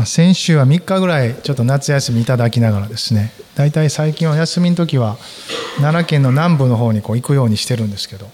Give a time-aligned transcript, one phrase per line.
[0.00, 5.18] ま先週は3日ぐらいちょっと夏休みいただきながらですね大体最近は休みの時は
[5.76, 8.26] 奈良県の南部の方にこう行くようにしてるんですけど、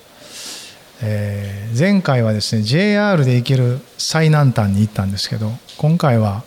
[1.03, 6.45] えー、前回はですね JR で行ける最南端に行ったんですけど今回は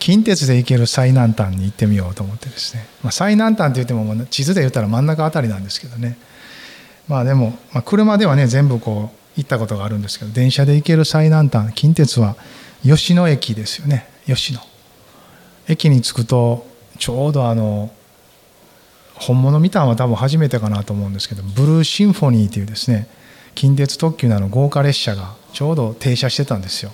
[0.00, 6.18] 近鉄で行ける最南端に行ってみようと思ってですね、まあ、最南端って言っても地図で言ったら真ん中あたりなんですけどね。
[7.06, 12.36] まあでも、まあ、車ではね全部こう行ったことがあるんですけど電車で行ける最南端近鉄は
[12.82, 14.17] 吉野駅ですよね。
[14.34, 14.60] 吉野。
[15.68, 16.66] 駅に着くと
[16.98, 17.90] ちょうどあの
[19.14, 23.08] 本物見たのは多分初めてかなと思うんですけどブルーシンフォニーというですね
[23.54, 26.92] 近鉄特急のの豪華列車がちょうど停車してたんですよ。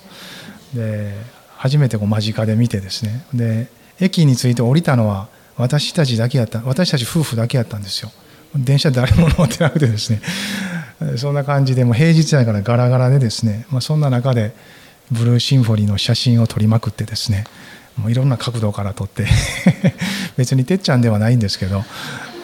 [0.73, 1.13] で
[1.57, 3.25] 初めてこう間近で見てですね。
[3.33, 8.11] で駅に着いて降りたのは私たちだけやった私たち夫婦だけやったんですよ。
[8.55, 10.21] 電車誰も乗ってなくてですね。
[11.17, 14.55] そんな感じでも平日だからガラガラでですね、まあ、そんな中で
[15.11, 17.45] ブルーシンフォニーの写真を撮りまくってですね
[17.97, 19.25] もういろんな角度から撮って
[20.37, 21.83] 別にてっちゃんではないんですけど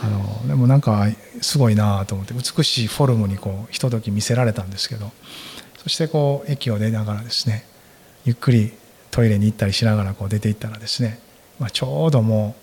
[0.04, 1.08] あのでもなんか
[1.42, 5.12] すごいなと思って美しいフォルムにこうひととき見せられたんですけど
[5.82, 7.66] そしてこう駅を出ながらですね
[8.26, 8.74] ゆっくり
[9.10, 11.20] トイレに行ったりしながらこう出ていったらですね、
[11.60, 12.56] まあ、ちょうども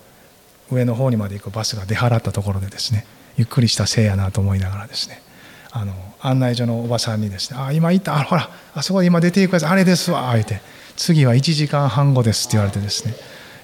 [0.70, 5.22] う上の方にまで行くバスが出払ったところでですねゆっくりしたせいやなと思いながらですね
[5.70, 10.60] あの案内所のおばさんにですね「あ今行ったあほらあそこで今出ていくやつあれですわ」言って
[10.96, 13.14] 「次は1時間半後です」って言われてですね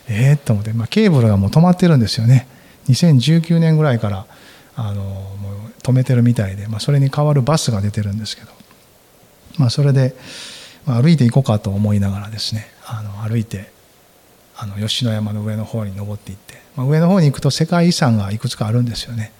[0.08, 2.46] ええー、と思って、まあ、ケーブルがもう止まってるんですよね
[2.88, 4.26] 2019年ぐらいから
[4.76, 5.28] あのも
[5.68, 8.50] う止めてるみたいで、まあ、それに代わるバスが出てるんですけど、
[9.58, 10.14] まあ、それで、
[10.84, 13.72] まあ、歩いていこうかと思いながらですねあの歩いて
[14.56, 19.32] あの吉野山の上の方に登っていって、まあ、上の方に行くと世界遺産がいくつかあるんですよね。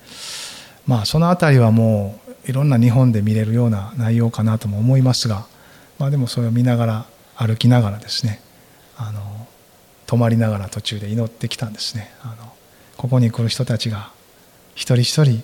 [0.87, 5.47] まあその辺りはもういろんな日本で見れるような内容かなとも思いますが、
[5.99, 7.07] まあ、でもそれを見ながら
[7.37, 8.41] 歩きながらですね
[8.97, 9.21] あの
[10.07, 12.11] 泊まりながら途中で祈ってきたんですね。
[12.23, 12.53] あの
[12.97, 14.11] ここに来る人たちが
[14.75, 15.43] 一人一人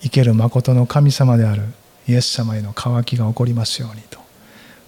[0.00, 1.62] 生ける誠の神様である
[2.06, 4.18] イエス様への渇きが起こりますようにと。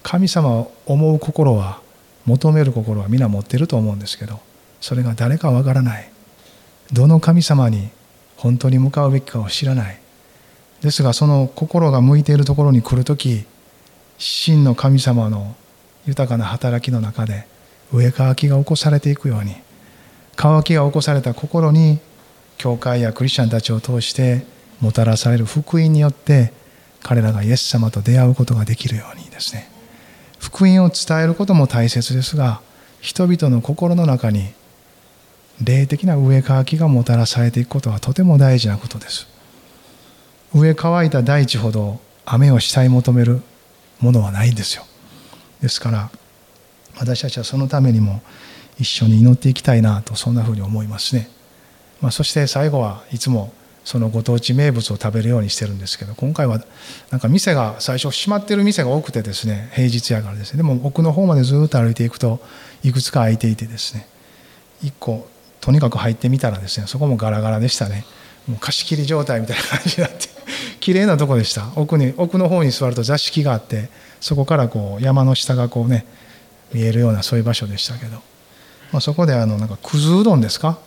[0.03, 1.79] 神様を思う心は
[2.25, 4.39] 求める心は皆持っていると思うんですけど
[4.79, 6.11] それが誰かわからない。
[6.91, 7.89] どの神様に
[8.35, 10.00] 本当に向かうべきかを知らない。
[10.81, 13.45] ですがその心が向いているところに来る時
[14.17, 15.55] 真の神様の
[16.05, 17.47] 豊かな働きの中で
[17.93, 19.55] 上乾きが起こされていくように
[20.35, 21.99] 乾きが起こされた心に
[22.57, 24.45] 教会やクリスチャンたちを通して
[24.79, 26.53] もたらされる福音によって
[27.03, 29.69] 彼らがイエス様と出会うことができるようにですね。
[30.39, 32.61] 福音を伝えることも大切ですが
[32.99, 34.53] 人々の心の中に
[35.63, 39.30] 霊的な植えきがもたらされていくことはとても大事なことです。
[40.53, 43.41] 植え乾いた大地ほど雨を慕い求める
[43.99, 44.83] ものはないんですよ。
[45.61, 46.09] ですから
[46.97, 48.21] 私たちはそのためにも
[48.79, 51.29] 一緒に祈っていきたいなとそんなふうに思いますね、
[52.01, 53.53] まあ、そして最後はいつも
[53.83, 56.61] そのご当地名物を食べるようにしてるんですけど今回は
[57.09, 60.57] なんか店が最初閉まってる店が多くてですね平日やからですね。
[60.57, 62.39] でも奥の方までずっと歩いていくと
[62.83, 64.07] いくつか空いていてですね。
[64.83, 65.27] 1個
[65.59, 68.05] とにかく入ってみたらですねそこもガラガラでしたね。
[68.47, 70.30] もう貸し切り状態みたいな感じになって。
[70.81, 71.71] 綺麗なとこでした。
[71.77, 76.05] 奥に奥の方に座ると座敷があってそこからこう山の下がこうね
[76.73, 78.17] 見えるようなそういう場所でしたけど、
[78.91, 80.77] まあ、そこであのなんかくずうどんですか？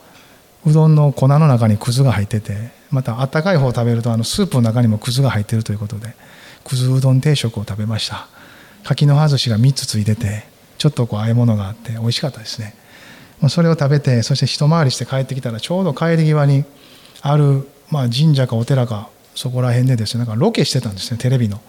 [0.67, 6.15] うどんの粉の中にくずが入っててまたあったかい方を食べるとあのスープの中にもくずが入ってるということで
[6.65, 8.29] くずうどん定食を食べました。
[8.83, 10.45] 柿の葉寿司が3つついてて
[10.79, 12.75] ちょっとこう和え物があって美味しかったですね。
[13.49, 16.65] それを食べてそして一回りして帰ってきたらちょうど帰り際に
[17.21, 21.61] ある、まあ、神社かお寺かそこら辺でですねなんかロケしてたんですねテレビの。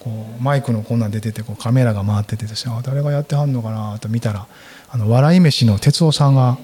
[0.00, 4.46] こうマイクのこんなん出ててこうカメラが回っててですね誰がやってはんのかなと見たら
[4.90, 6.58] あの笑い飯の哲夫さんが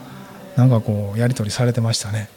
[0.57, 2.29] なんかこうやり取りされてましたね。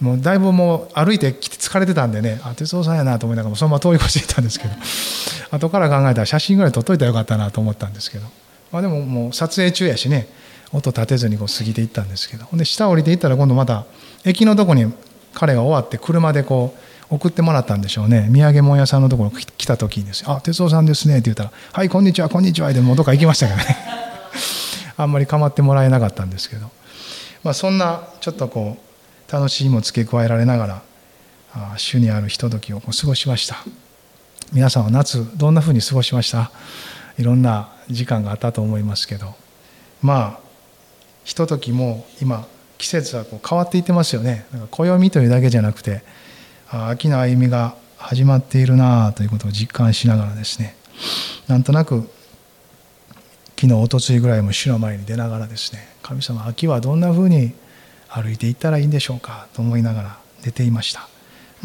[0.00, 4.74] もうだいぶもう歩いてきて疲れてたんでねあ哲夫さんやなと思いながらそのまま通り越していたんですけど
[5.56, 8.26] 後から考えたら写真ぐらい撮っといたらよかったなと思ったんですけど、
[8.72, 10.26] まあ、でももう撮影中やしね
[10.72, 13.84] 音立てずにこう過ぎていったんですけどほんで下降りていったら今度また
[14.24, 14.92] 駅のとこに
[15.32, 16.80] 彼が終わって車でこう
[17.10, 18.28] 送ってもらったんでしょうね。
[18.32, 23.76] 土産物屋さんのところ来た時にですあ哲夫さんですね」って言ったら「はいこんにちはこんにちは」でもどっか行きましたけどね。
[24.96, 26.70] あんまり構ってもらえなかったんですけど、
[27.42, 28.78] まあ、そんなちょっとこ
[29.28, 30.82] う楽しみも付け加えられながら
[31.54, 33.56] あ主にあるひとときをこう過ごしました。
[34.52, 36.50] 皆さんは夏どんなふうに過ごしました？
[37.18, 39.34] いろんな時間があったと思いますけど。
[40.02, 40.44] まあ
[41.24, 42.46] ひとときも今
[42.76, 44.46] 季節はこう変わっていってますよね。
[44.52, 46.02] なんか暦というだけじゃなくて
[46.74, 50.76] 秋の歩みが始まっているなあということを実感しながらですね
[51.46, 52.08] なんとなく
[53.56, 57.52] 昨日おとついぐらいも主の前に出ながらですね神様秋はどんなふうに
[58.08, 61.08] 歩いていったらいいんでしょうかと思いながら出ていました。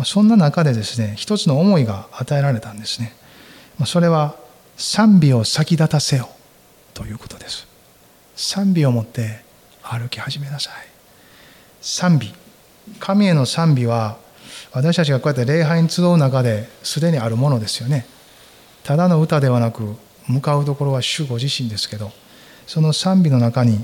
[0.05, 3.13] そんな中でですね一つの思いが与えられたんですね。
[3.85, 4.35] それは
[4.77, 6.29] 賛美を先立たせよ
[6.93, 7.67] ということです。
[8.35, 9.43] 賛美を持って
[9.83, 10.73] 歩き始めなさい。
[11.81, 12.33] 賛美。
[12.99, 14.17] 神への賛美は
[14.71, 18.05] 私たちがこうやって礼拝に集う中ですでにあるものですよね。
[18.83, 19.95] ただの歌ではなく
[20.27, 22.11] 向かうところは主ご自身ですけど
[22.67, 23.83] その賛美の中に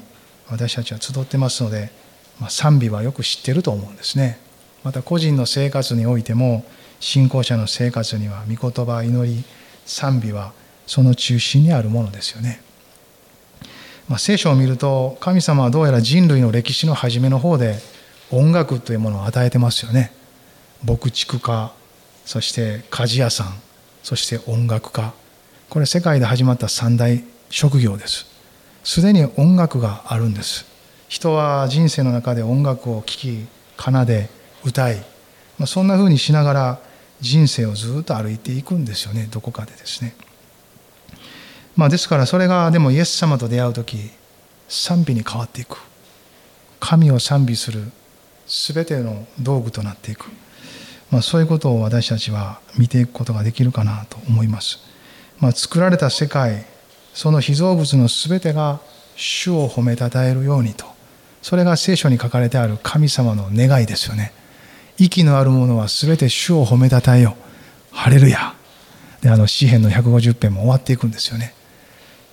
[0.49, 1.91] 私たちは集ってますので、
[2.39, 4.39] まあ、賛美はよく知ってると思うんですね。
[4.83, 6.63] また個人の生活においても
[6.99, 9.43] 信仰者の生活には御言葉祈り
[9.85, 10.53] 賛美は
[10.85, 12.61] その中心にあるものですよね、
[14.07, 17.79] まあ、聖書を見ると神様はどうやら人類の歴史の初めの方で
[18.31, 20.11] 音楽というものを与えてますよね。
[20.85, 21.71] 牧畜家
[22.25, 23.65] そして鍛冶屋さん
[24.03, 25.13] そして音楽家。
[25.67, 28.27] これ世界で始まった三大職業です。
[28.83, 30.67] すでに音楽があるんです。
[31.07, 33.47] 人は人生の中で音楽を聴き
[33.79, 34.29] 奏で
[34.63, 34.97] 歌い、
[35.57, 36.79] まあ、そんなふうにしながら
[37.19, 39.27] 人生をずっと歩いていくんですよね。
[39.31, 40.15] どこかでですね。
[41.75, 44.11] まあですからそれがでもイエス様と出会う時
[44.67, 45.79] 賛美に変わっていく。
[46.79, 47.91] 神を賛美する
[48.45, 50.25] 全ての道具となっていく。
[51.15, 54.79] まあ、そういうことを私たちは見ていくことができるかなと思います。
[55.39, 56.65] まあ、作られた世界
[57.13, 58.81] その被造物の全てが
[59.15, 60.85] 主を褒めたたえるようにと
[61.41, 64.33] それが聖書に書かれてある神様の願いですよね。
[64.97, 67.37] 息のあるものは全て主を褒めたたえよ。
[67.91, 68.53] ハレルヤ。
[69.21, 71.53] であの詩篇の150編も終わっていくんですよね。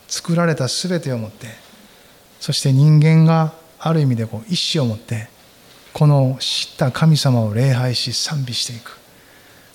[0.09, 1.47] 作られた全てをもって
[2.41, 5.29] そして人間がある意味でこう意志を持って
[5.93, 8.99] この知った神様を礼拝し賛美していく。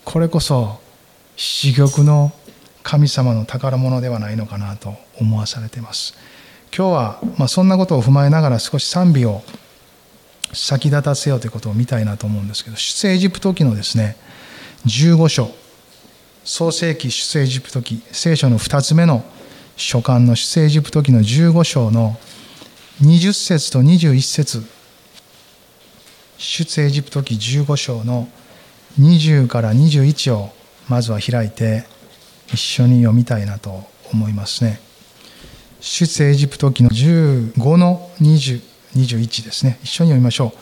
[0.03, 0.79] これこそ
[1.35, 2.31] 珠玉の
[2.81, 6.15] 神様の宝物ではないのかなと思わされています。
[6.75, 9.43] 今日はまあそんなことを踏まえながら少し賛美を
[10.53, 14.15] 先立たせようということを見たいなと思うんですけど出エジプト記のですね
[14.85, 15.51] 15章。
[16.43, 18.01] 創世記出エジプト記。
[18.11, 19.23] 聖書の2つ目の
[19.75, 22.17] 書簡の出エジプト記の15章の
[23.01, 24.76] 20節と21節
[26.37, 28.27] 出エジプト記15章の
[28.99, 30.49] 20から21を
[30.87, 31.85] まずは開いて
[32.47, 34.79] 一緒に読みたいなと思いますね。
[35.81, 38.61] 出エジプト記の15の20、
[38.95, 39.79] 21ですね。
[39.83, 40.59] 一緒に読みましょう。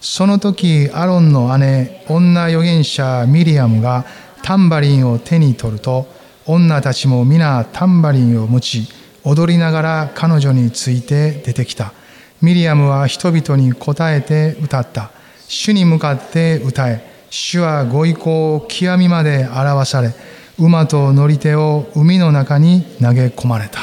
[0.00, 4.06] その時、アロンの姉、女預言者ミリアムが
[4.42, 6.08] タンバリンを手に取ると、
[6.46, 8.88] 女たちも皆タンバリンを持ち、
[9.24, 11.92] 踊りながら彼女について出てきた。
[12.40, 15.10] ミリアムは人々に答えて歌った。
[15.48, 17.04] 主に向かって歌え。
[17.30, 20.12] 主はご意向を極みまで表され、
[20.58, 23.78] 馬と乗り手を海の中に投げ込まれた。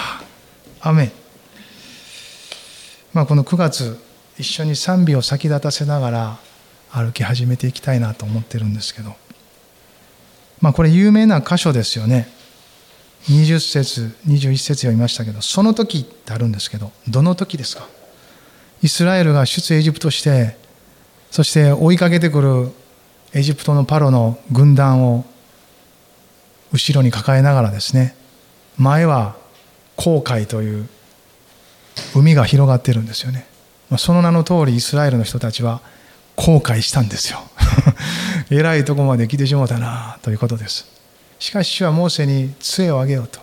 [0.82, 1.12] 雨。
[3.14, 4.00] まあ、この9月、
[4.38, 6.38] 一緒に賛美を先立たせながら
[6.92, 9.16] 歩き始めていきたいなと思ってるんですけど。
[10.62, 12.30] まあ、これ有名な箇所ですよね。
[13.30, 17.88] 20節、21節読みましたけど、その時ってあるんですけど、どの時ですか？
[18.84, 20.56] イスラエルが出エジプトして
[21.32, 22.72] そして追いかけてくる
[23.34, 25.26] エジプトのパロの軍団を
[26.72, 28.16] 後ろに抱えながらですね
[28.78, 29.36] 前は
[29.96, 30.88] 航海という
[32.16, 33.48] 海が広がってるんですよね。
[33.98, 35.82] その名の通りイスラエルの人たちは
[36.36, 37.40] 後悔したんですよ。
[38.52, 40.86] えらいとこまで来てしもたなということです。
[41.40, 43.40] しかし主はモーセに杖をあげようと。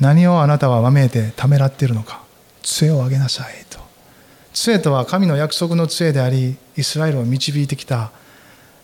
[0.00, 2.20] 何をあなたはわめいてためらっているのか。
[2.62, 3.78] 杖をあげなさいと。
[4.56, 8.10] 杖とは神の約束の杖でありイスラエルを導いてきた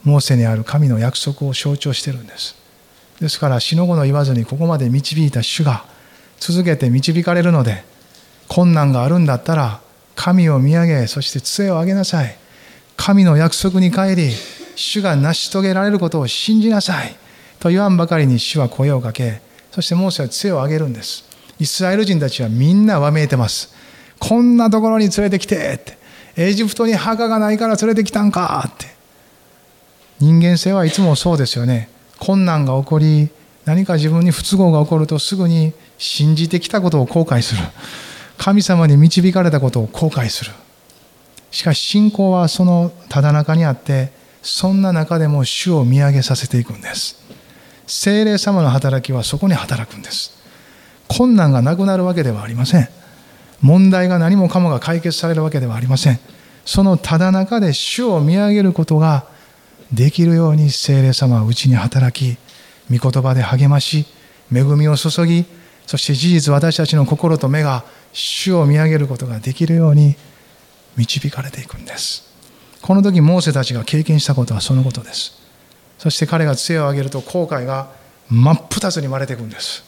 [0.04, 2.54] モーセにある神の約束を象徴しているんです。
[3.20, 5.86] ですから死の後の言わずにここまで導いた主が
[6.38, 7.84] 続けて導かれるので
[8.48, 9.80] 困難があるんだったら
[10.14, 12.36] 神を見上げそして杖を上げなさい。
[12.98, 14.30] 神の約束に帰り
[14.76, 17.16] 主が成し遂げられることを信じなさい。
[17.60, 21.24] と言わんばかりに主は声をかけそしてモーセは杖を上げるんです。
[21.58, 23.80] イスラエル人たちはみんなわめいてます。
[24.22, 25.98] こんなところに連れてきてって。
[26.36, 28.86] エジプトに墓がないから連れてきたんかって。
[30.20, 31.88] 人間性はいつもそうですよね。
[32.20, 33.30] 困難が起こり
[33.64, 37.62] 何か自分に不都合が起こるとすぐに信じてきたことを後悔する。
[38.38, 40.52] 神様に導かれたことを後悔する。
[41.50, 47.16] しかし信仰はそのただ中にあってそんな中でも主を見上げさせていくんです。
[47.88, 50.30] 精霊様の働きはそこに働くんです。
[51.08, 53.01] 困難がなくなるわけではありません。
[53.62, 56.18] 問題が何もかもが解決されるわけではありません。
[56.64, 59.26] そのただ中で主を見上げることが
[59.92, 62.38] できるように聖霊様はうちに働き
[62.90, 64.06] 御言葉で励まし
[64.52, 65.44] 恵みを注ぎ
[65.86, 70.14] そして事実私たちの心と目が主を見上げることができるように
[70.96, 72.30] 導かれていくんです。
[72.82, 75.40] この時モーセたちが経験したことはそのことです。
[75.98, 77.90] そして彼が杖を上げると後悔が
[78.28, 79.84] 真っ二つに割れていくんです。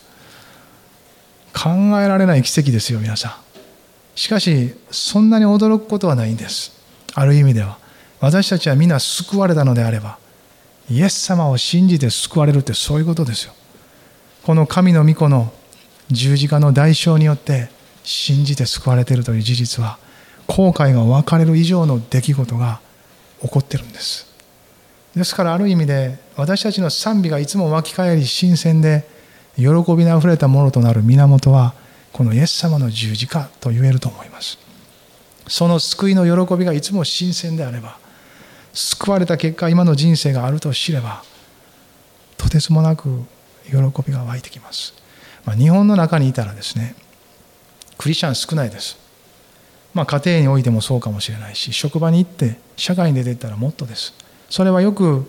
[1.52, 3.53] 考えられない奇跡ですよ皆さん。
[4.14, 6.72] しかしそんなに驚くことはないんです。
[7.14, 7.78] ある意味では
[8.20, 10.18] 私たちは皆救われたのであれば
[10.90, 13.54] イエス様を信じて救われるってそういうことですよ。
[14.44, 15.52] この神の御子の
[16.10, 17.68] 十字架の代償によって
[18.02, 19.98] 信じて救われているという事実は
[20.46, 22.80] 後悔が分かれる以上の出来事が
[23.40, 24.26] 起こってるんです。
[25.16, 29.06] ですからある意味で私たちの賛美がいつも湧き返り新鮮で
[29.56, 29.64] 喜
[29.96, 31.74] びにあふれたものとなる源は
[32.14, 34.56] このイエス様の十字架と言えると思います。
[35.48, 37.98] その救いの喜びがいつも新鮮であれば
[38.72, 41.24] 救われた結果今の人生があると知れば
[42.38, 43.08] とてつもなく
[43.66, 44.94] 喜びが湧いてきます、
[45.44, 46.94] まあ、日本の中にいたらですね
[47.98, 48.96] クリスチャン少ないです。
[49.92, 54.14] まあ家庭においてもそうかもしれないし職場に行って社会に出ていったらもっとです。
[54.48, 55.28] それはよく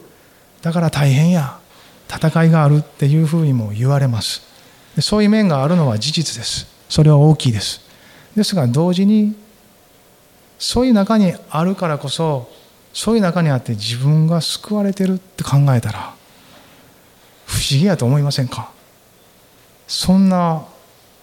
[0.62, 1.60] だから大変や
[2.08, 4.44] 戦いがあるっていうふうにも言われます。
[5.00, 6.75] そういう面があるのは事実です。
[6.89, 7.82] それは大きいです。
[8.36, 9.36] ですが同時に
[10.60, 12.50] そういう中にあるからこそ
[12.94, 16.13] そういう中にあって自分が救われてるって考えたら
[17.46, 18.72] 不思議やと思いませんか？
[19.88, 20.65] そんな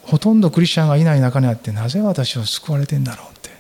[0.03, 3.51] ほとんどクリスチャンがいない中にあってなぜ私は救われてんだろうって。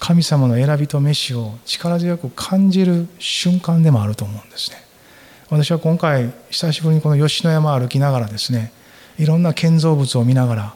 [0.00, 4.76] 神様の選びと召しを力強く感じる瞬間でもあると思うんですね。
[5.50, 8.72] 私は今回久しぶりにこの吉野山歩きながらですね
[9.18, 10.74] いろんな建造物を見ながら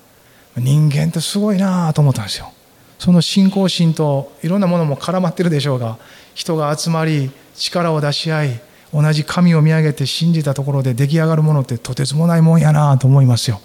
[0.57, 2.53] 人間ってすごいなと思ったんですよ。
[2.99, 5.99] その信仰心といろんなものも絡まってるでしょうが
[6.35, 8.61] 人が集まり力を出し合い
[8.93, 13.61] 同じ神を見上げて信じたところで出来上がるものってとてつもないもんやなと思いますよ。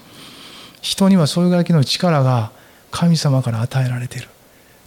[0.82, 2.52] 人にはそういうだけの力が
[2.92, 4.28] 神様から与えられている。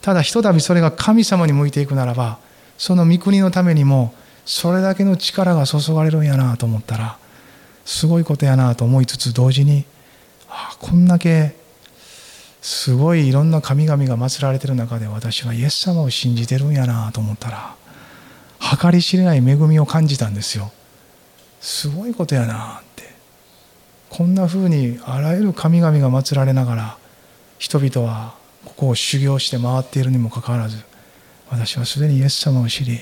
[0.03, 2.39] ただひとたびそれが神様に向いていくならば
[2.79, 4.15] その御国のためにも
[4.45, 7.19] それだけの力が注がれるんやなと思ったら
[7.87, 9.87] すごいことやなと思いつつ同時に
[10.51, 11.57] あこんだけ
[12.61, 17.77] すごいいろんな神々が祀られてる中で私はイエス様を信じてるんやなと思ったら
[18.81, 20.73] 計り知れない恵みを感じたんですよ。
[21.61, 23.05] すごいことやなって。
[24.11, 26.99] こんなふうにあらゆる神々が祀られながら
[27.59, 30.79] 人々はここを修行して回っているにもかかわらず
[31.51, 32.99] 私はすでにイエス様を知り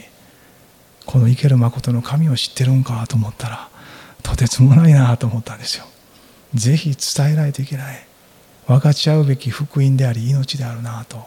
[1.06, 3.68] この生ける誠の神を知ってるんかと思ったら
[4.24, 5.84] とてつもないなと思ったんですよ。
[6.54, 8.06] ぜひ伝えないといけない。
[8.66, 11.22] 分かち合うべき福音であり命であるなと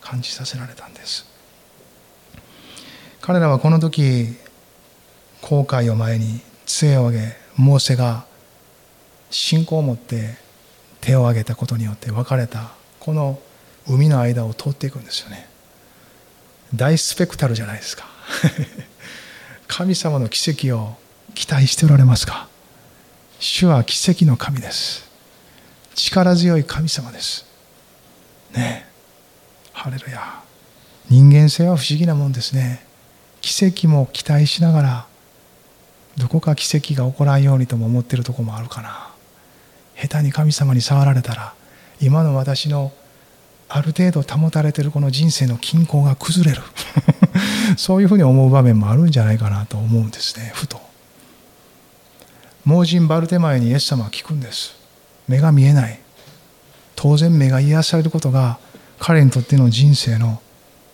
[0.00, 1.26] 感じさせられたんです。
[3.20, 4.36] 彼らはこの時
[5.42, 8.24] 後悔を前に杖を上げモーセが
[9.30, 10.36] 信仰を持って
[11.00, 12.70] 手を挙げたことによって別れた
[13.00, 13.40] この
[13.88, 15.48] 海の間を通っていくんですよね。
[16.74, 18.06] 大スペクタルじゃないですか。
[19.66, 20.96] 神様の奇跡を
[21.34, 22.48] 期待しておられますか？
[23.38, 25.10] 主は奇跡の神です。
[25.94, 27.46] 力強い神様です。
[28.52, 28.86] ね
[29.72, 30.42] ハレルヤ。
[31.08, 32.84] 人間性は不思議なもんですね。
[33.40, 35.06] 奇跡も期待しながら
[36.18, 39.10] どこか奇跡が起こらんようにとも思ってるとこもあるかな。
[39.96, 41.54] 下手に神様に触られたら
[42.00, 42.92] 今の私の
[43.68, 46.62] ある程度保たれてるこの人生の均衡が崩れる。
[47.76, 50.50] そういうふうに思う場面もあるんじゃないかなと思うんですね。
[50.54, 50.89] ふと。
[52.70, 54.76] 盲人バルテマイにイエス様は聞くんです。
[55.26, 55.98] 目が見えない。
[56.94, 58.60] 当然目が癒されることが
[59.00, 60.40] 彼にとっての人生の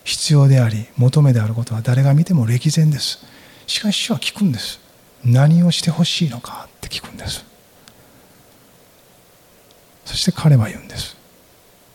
[0.02, 3.18] 必要であり求めであることは誰が見ても歴然です。
[3.66, 4.80] しかし主は聞くんです。
[5.22, 7.44] 何をしてほしいのかって聞くんです。
[10.06, 11.14] そして彼は言うんです。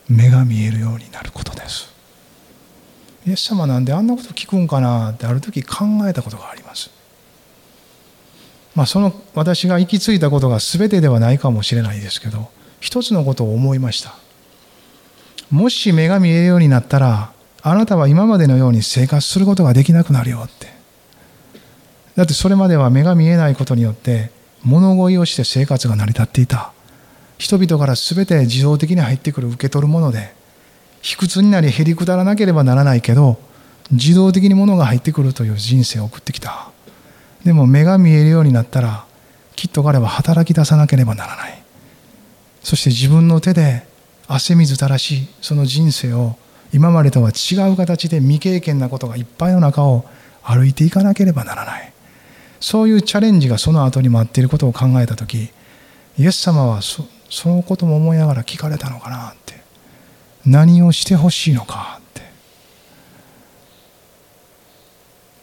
[0.08, 1.92] 目が見えるようになることです。
[3.26, 7.01] イエス様なんであんなこと聞くんかなってある時考えたことがあります。
[8.76, 12.50] まあその私が行き着いたことが全てではないかもしれないですけど
[12.80, 14.16] 一つのことを思いました。
[15.50, 20.68] もし目が見えるようになったらあなたは今までのように生活することができなくなるよって。
[22.16, 24.32] だってそれまでは目が見えないことによって
[24.64, 26.72] 物乞いをして生活が成り立っていた。
[27.38, 30.34] 人々から全て自動的に入ってくる受け取るもので
[31.02, 33.40] 卑屈になりへりくだらなければならないけど
[33.92, 36.70] 自動的に物が入ってくるという人生を送ってきた。
[37.46, 39.06] でも目が見えるようになったら
[39.56, 41.64] きっと彼は働き出さなければならない。
[42.64, 43.86] そして自分の手で
[44.28, 46.36] 汗水垂らしその人生を
[46.74, 50.06] 今までとは違う形で未経験なことがいっぱいの中を
[50.44, 51.92] 歩いていかなければならない。
[52.60, 55.52] そういうチャレンジがその後に待っていることを考えた時
[56.20, 57.04] イエス様はそ
[57.50, 59.62] のことも思いながら聞かれたのかなって。
[60.46, 62.22] 何をしてほしいのかって。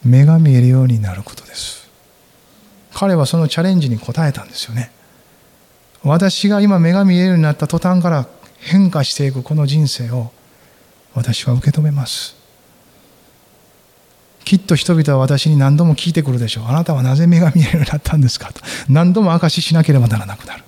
[0.03, 1.78] 目が見えるようになることです。
[2.99, 4.91] 彼はそのチャレンジに応えたんですよね。
[6.03, 8.27] 私が今目が見えるようになった途端から
[8.57, 10.33] 変化していくこの人生を
[11.13, 12.35] 私は受け止めます。
[14.43, 16.65] きっと人々は私に何度も聞いてくるでしょう。
[16.65, 18.59] あなたはなぜ目が見えるようになったんですかと。
[18.89, 20.65] 何度も証ししなければならなくなる。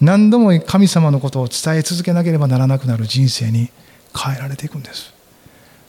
[0.00, 3.70] 何度も神様のことを伝え続けなければならなくなる人生に
[4.16, 5.12] 変えられていくんです。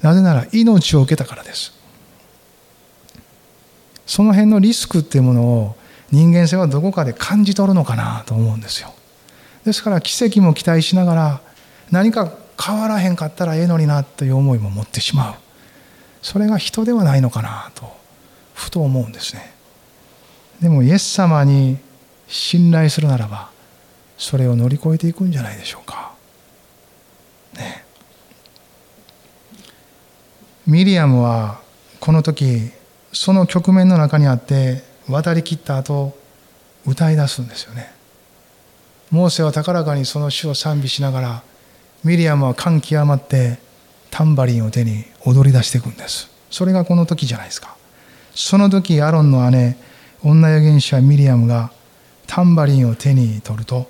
[0.02, 1.75] なぜなら命を受けたからです。
[4.06, 5.76] その辺のリスクっていうものを
[6.12, 8.94] 人間性はどこかで感じ取るのかなと思うんですよ。
[9.66, 11.42] ですから奇跡も期待しながら
[11.92, 12.32] 何か
[12.62, 15.36] 変わらへんかったらええのになという思いも持ってしまう。
[16.22, 17.86] それが人ではないのかなと
[18.54, 19.54] ふと思うんですね。
[20.62, 21.78] でもイエス様に
[22.28, 23.50] 信頼するならば
[24.18, 26.14] それを乗り越えていくんじゃないでしょうか。
[27.56, 27.84] ね。
[30.66, 31.60] ミリアムは
[32.00, 32.72] この時
[33.16, 36.18] その局面の中にあって渡りきった後
[36.86, 37.90] 歌い出すんですよね。
[39.10, 41.44] モーセは高らかにその主を賛美しながら
[42.04, 43.58] ミリアムは感極まって
[44.12, 46.30] タンバリンを手に踊り出していくんです。
[46.52, 47.78] それがこの時じゃないですか。
[48.36, 49.78] その時アロンの姉
[50.22, 51.72] 女預言者ミリアムが
[52.28, 53.90] タンバリンを手に取ると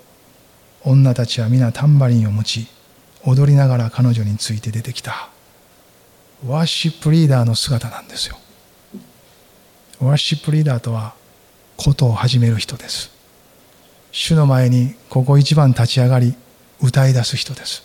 [0.84, 2.68] 女たちは皆タンバリンを持ち
[3.24, 5.30] 踊りながら彼女について出てきた。
[6.46, 8.38] ワーシップリーダーの姿なんですよ。
[10.06, 11.16] ワーシップリーダーとは
[11.78, 13.12] ことを始める人です。
[14.12, 16.36] 主の前にここ一番立ち上がり
[16.82, 17.84] 歌い出す人です。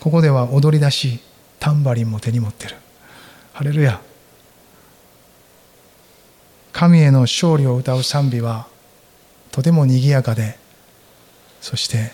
[0.00, 1.18] ここでは踊り出し
[1.58, 2.76] タンバリンも手に持ってる。
[3.52, 4.00] ハレルヤ。
[6.72, 8.68] 神への勝利を歌う賛美は
[9.50, 10.56] とても賑やかで
[11.60, 12.12] そして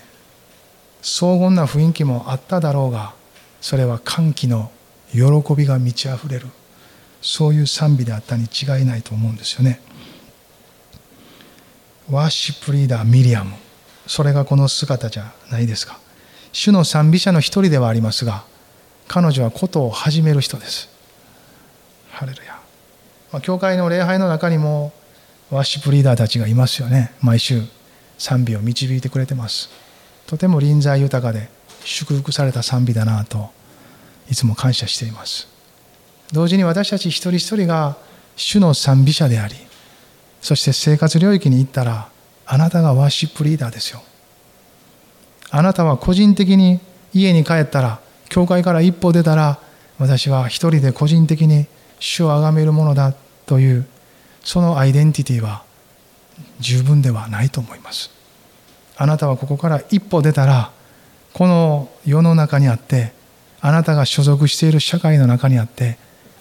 [1.03, 3.13] 荘厳な雰囲気もあっただろうが
[3.61, 4.71] それは歓喜の
[5.11, 5.19] 喜
[5.55, 6.47] びが満ち溢れる。
[7.25, 9.81] そういう賛美であったに違いないと思うんですよね。
[12.07, 13.55] ワーシップリーダーミリアム。
[14.05, 15.99] それがこの姿じゃないですか。
[16.51, 18.45] 主の賛美者の一人ではありますが
[19.07, 20.87] 彼女はことを始める人です。
[22.11, 22.59] ハレルヤ、
[23.31, 24.93] まあ、教会の礼拝の中にも
[25.49, 27.11] ワーシップリーダーたちがいますよね。
[27.21, 27.63] 毎週
[28.19, 29.71] 賛美を導いてくれてます。
[30.27, 31.49] とても臨在豊かで
[31.83, 33.49] 祝福された賛美だなと
[34.29, 35.54] いつも感謝しています。
[36.31, 37.97] 同時に私たち一人一人が
[38.35, 39.55] 主の賛美者であり
[40.41, 42.09] そして生活領域に行ったら
[42.45, 44.03] あなたがワーシップリーダーですよ。
[45.49, 46.79] あなたは個人的に
[47.13, 49.59] 家に帰ったら教会から一歩出たら
[49.97, 51.65] 私は一人で個人的に
[51.99, 53.13] 主を崇めるものだ
[53.45, 53.87] という
[54.43, 55.63] そのアイデンティティは
[56.59, 58.11] 十分ではないと思います。
[58.97, 60.71] あなたはここから一歩出たら
[61.33, 63.13] この世の中にあって
[63.61, 65.97] あなたが所属している社会の中にあって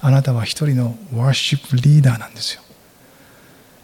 [0.06, 2.60] あなたは一人のワーシップリーダーなんですよ。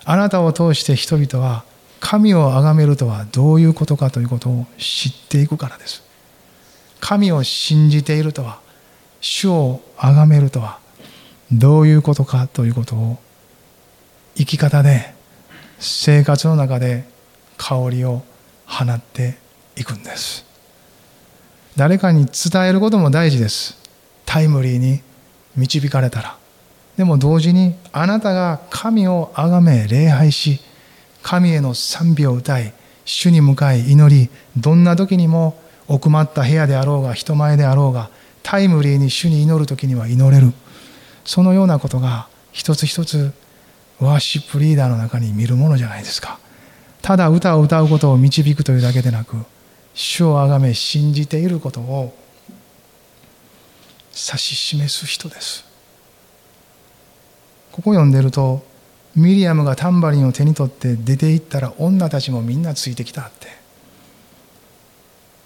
[0.05, 1.65] あなたを通して人々は
[1.99, 6.03] 神を崇めるとはどういうことかということを知っていくからです。
[7.01, 8.61] 神を信じているとは
[9.23, 10.79] 主を崇めるとは
[11.51, 13.17] どういうことかということを
[14.37, 15.15] 生き方で
[15.79, 17.09] 生活の中で
[17.57, 18.23] 香りを
[18.67, 19.39] 放って
[19.75, 20.45] いくんです。
[21.79, 23.79] 誰かに伝えることも大事です。
[24.27, 25.01] タイムリーに
[25.61, 26.37] 導かれたら。
[26.97, 30.61] でも同時にあなたが神を崇め礼拝し
[31.23, 32.73] 神への賛美を歌い
[33.05, 38.11] 主に向かい祈りどんな時にも奥まった部屋であろうが人前であろうが
[38.43, 40.53] タイムリーに主に祈る時には祈れる。
[41.25, 43.33] そのようなことが一つ一つ
[43.99, 46.39] ワーシップリーダーの中に見るものじゃないですか。
[47.03, 49.37] ただ歌を歌うことを導くというだけでなく
[49.95, 52.15] 主をあがめ信じていることを
[54.29, 55.65] 指し示す人です。
[57.73, 58.65] ここ読んでると
[59.17, 63.49] ミリアムがタンバリンを手に取って出て行ったら女たちもみんなついてきたって。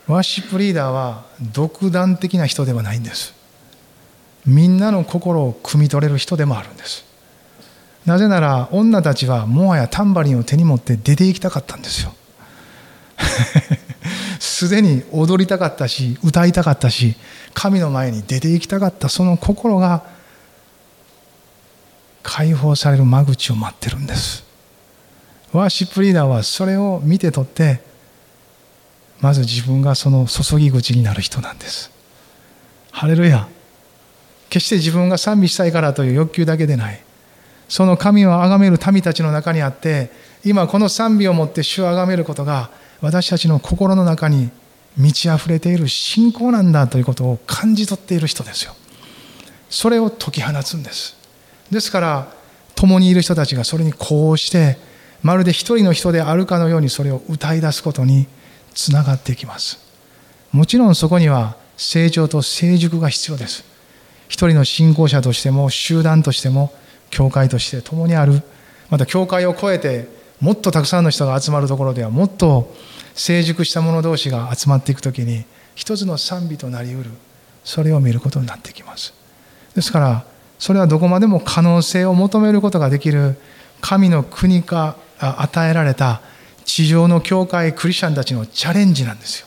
[0.06, 3.34] ワーシップリーダーは独断的な人ではないんです。
[4.44, 7.04] みんなの心を汲み取れる人でもあるんです。
[8.04, 12.14] なぜなら女たちはもはやタンバリンを手に持って出て行きたかったんですよ。
[14.38, 17.16] すでに踊りたかったし歌いたかったし
[17.54, 20.04] 神の前に出て行きたかったその心が
[22.22, 24.44] 解放される間口を待ってるんです。
[25.52, 27.80] ワーシップリーダーはそれを見て取って
[29.20, 31.90] まず自分がその注ぎ口になる人なんです。
[32.90, 33.46] ハレルヤ。
[34.50, 37.02] 決して自分が賛美したいからという欲求だけでない。
[37.68, 40.10] その神を崇める民たちの中にあって
[40.44, 42.70] 今この賛美をもって主を崇めることが
[43.04, 44.48] 私たちの心の中に
[44.96, 48.74] 満ち溢れている信仰なんだということを感じ取っている人ですよ。
[49.68, 51.14] それを解き放つんです。
[51.70, 52.32] ですから
[52.74, 54.78] 共にいる人たちがそれにこうして
[55.22, 58.26] まるで一人の人であるかのようにそれを歌い出すことに
[58.72, 59.78] つながっていきます。
[60.50, 63.64] もちろんそこには成長と成熟が必要です。
[64.28, 66.72] 一人の信仰者としても集団としても
[67.10, 68.40] 教会として共にある。
[68.88, 70.08] また教会を超えて
[70.40, 72.72] もっとたくさんの人が集まるところではもっと
[73.14, 77.11] 成熟した者同士が集まっていく時に一つの賛美となりうる。
[77.64, 79.14] それを見ることになってきます。
[79.74, 80.24] ですから
[80.59, 83.37] それはどこまでも可能性を求めることができる
[83.81, 86.20] 神の国か与えられた
[86.64, 89.46] 地上の教会クリスチャンたちのチャレンジなんですよ。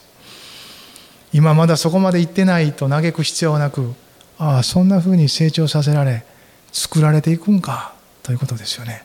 [1.34, 3.94] 今まだそこまで行ってないと嘆く必要はなく
[4.40, 6.26] ああそんなふうに成長させられ
[6.72, 9.04] 作られていくんかということですよね。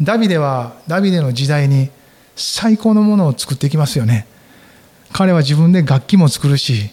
[0.00, 1.90] ダビデはダビデの時代に
[2.36, 4.26] 最高のものを作っていきますよね。
[5.12, 6.90] 彼は自分で楽器も作るし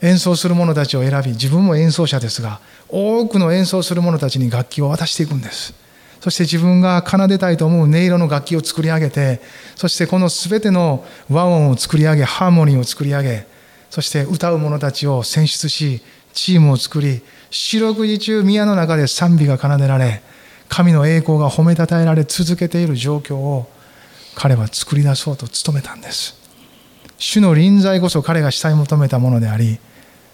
[0.00, 5.74] 演奏する者たちを選び自分も演奏者ですが多くの演奏する者たちに楽器を渡していくんです。
[6.20, 9.40] そして自分が奏でたいと思う音色の楽器を作り上げて
[9.76, 13.46] そしてこの全ての和音を作り上げハーモニーを作り上げ
[13.90, 20.22] そして歌う者たちを選出しチームを作り四六時中宮の中で賛美が奏でられ
[20.68, 23.68] 神の栄光が褒めたたえられ続けている状況を
[24.36, 26.36] 彼は作り出そうと努めたんです。
[27.18, 29.78] 主の臨在こそ彼がしたい求めたものであり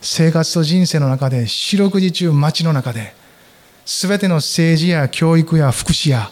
[0.00, 3.14] 生活と人生の中で四六時中街の中で
[3.86, 6.28] 全ての政治や教育や福祉や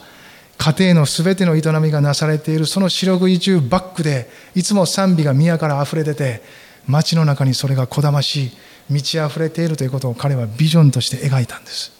[0.58, 6.42] 家庭の全ての営みがなされているその四六時中バックでいつも賛美が宮から溢れ出て
[6.86, 8.50] 街の中にそれがこだまし
[8.88, 11.92] 満ち溢れているということを彼はビジョンとして描いたんです。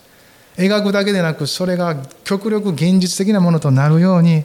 [0.57, 4.45] 描くだけでなくそれが極力現実的なものとなるように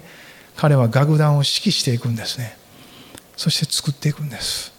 [0.57, 2.57] 彼は楽団を指揮していくんですね。
[3.35, 4.73] そして作っていくんです。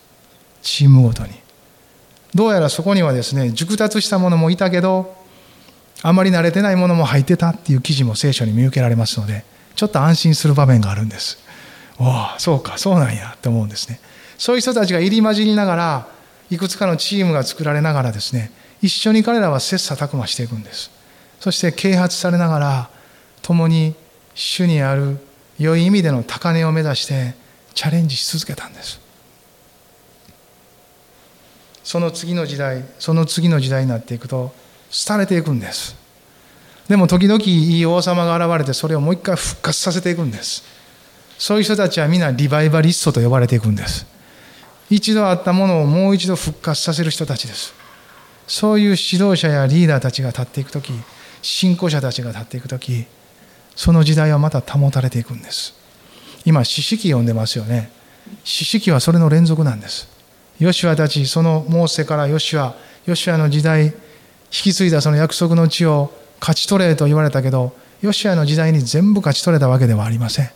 [0.62, 1.30] チームごとに。
[2.34, 5.16] どうやらそこにはですね熟達したものもいたけど
[6.02, 11.38] あまり慣れてないものも入ってたっていう記事も聖書に見受けられますのでちょっと安心する場面があるんです。
[11.98, 14.00] おおそうかそうなんやって思うんですね。
[14.38, 16.08] そういう人たちが入り混じりながら
[16.50, 18.50] いくつかのチームが作られながらですね
[18.82, 20.90] 一緒に彼らは切磋琢磨していくんです。
[21.40, 22.90] そして啓発されながら
[23.42, 23.94] 共に
[24.34, 25.18] 主にある
[25.58, 27.34] 良い意味での高値を目指して
[27.74, 29.00] チャレンジし続けたんです。
[31.84, 34.52] その次の時代その次の時代になっていくと
[35.06, 35.96] 廃れていくんです。
[36.88, 40.62] でも時々いい王様が現れてそれをもう一回復活させていくんです。
[41.38, 44.06] そういう人たちは皆リバイバリストと呼ばれていくんです。
[44.88, 47.74] 一度あったものをもう一度復活させる人たちです。
[48.46, 50.92] そういう指導者やリーダーたちが立っていく時
[51.42, 53.06] 信仰者たちが立っていく時
[53.76, 55.74] その時代はまた保たれていくんです。
[56.44, 57.90] 今四式読んでますよね。
[58.42, 60.08] 四式はそれの連続なんです。
[60.58, 63.92] ヨシュアたちそのモーセからヨシュアヨシュアの時代引
[64.50, 70.50] き継いだその約束の地を勝ち取れと言われたけどヨシュアの時代に全部勝ち取れたわけではありません。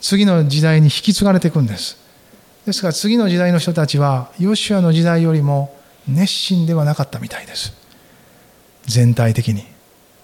[0.00, 1.98] 次の時代に引き継がれていくんです。
[2.64, 5.74] ですから次の時代の人たちはヨシュアの時代よりも
[6.06, 7.74] 熱心ではなかったみたいです。
[8.86, 9.66] 全体的に。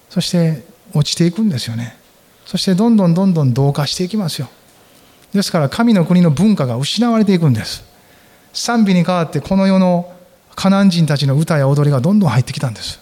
[0.09, 1.97] そして落ちていくんですよね。
[2.45, 4.49] そしてどんどんどんどん同化していきますよ。
[5.33, 7.83] ですから神の国の文化が失われていくんです。
[8.53, 10.13] 賛美に代わってこの世の
[10.55, 12.99] カナン人たちの歌や踊りがどんどん入ってきたんです。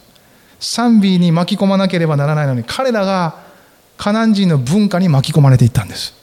[0.59, 3.43] 賛美に巻き込まなければならないのに彼らが
[3.97, 6.15] カナン人の文化に巻き込まれていったんです。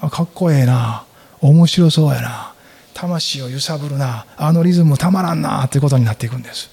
[0.00, 1.04] あかっこええな。
[1.40, 2.54] 面白そうやな。
[2.94, 4.24] 魂を揺さぶるな。
[4.36, 5.68] あのリズムたまらんな。
[5.68, 6.70] ということになっていくんです。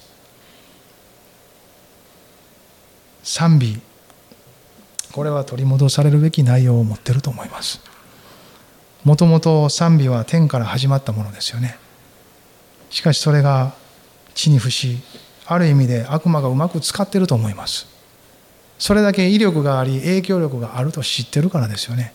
[3.22, 3.80] 賛美
[5.16, 7.80] これは取り戻されるべき内容を持ってると思います。
[9.02, 11.78] もともと賛美は天から始まったものですよね。
[12.90, 13.72] しかしそれが
[14.34, 14.98] 地に伏し
[15.46, 17.86] ある意味で悪魔がうまく使ってると思います。
[18.78, 22.12] それだけ威力があり影響力があると知ってるからですよね。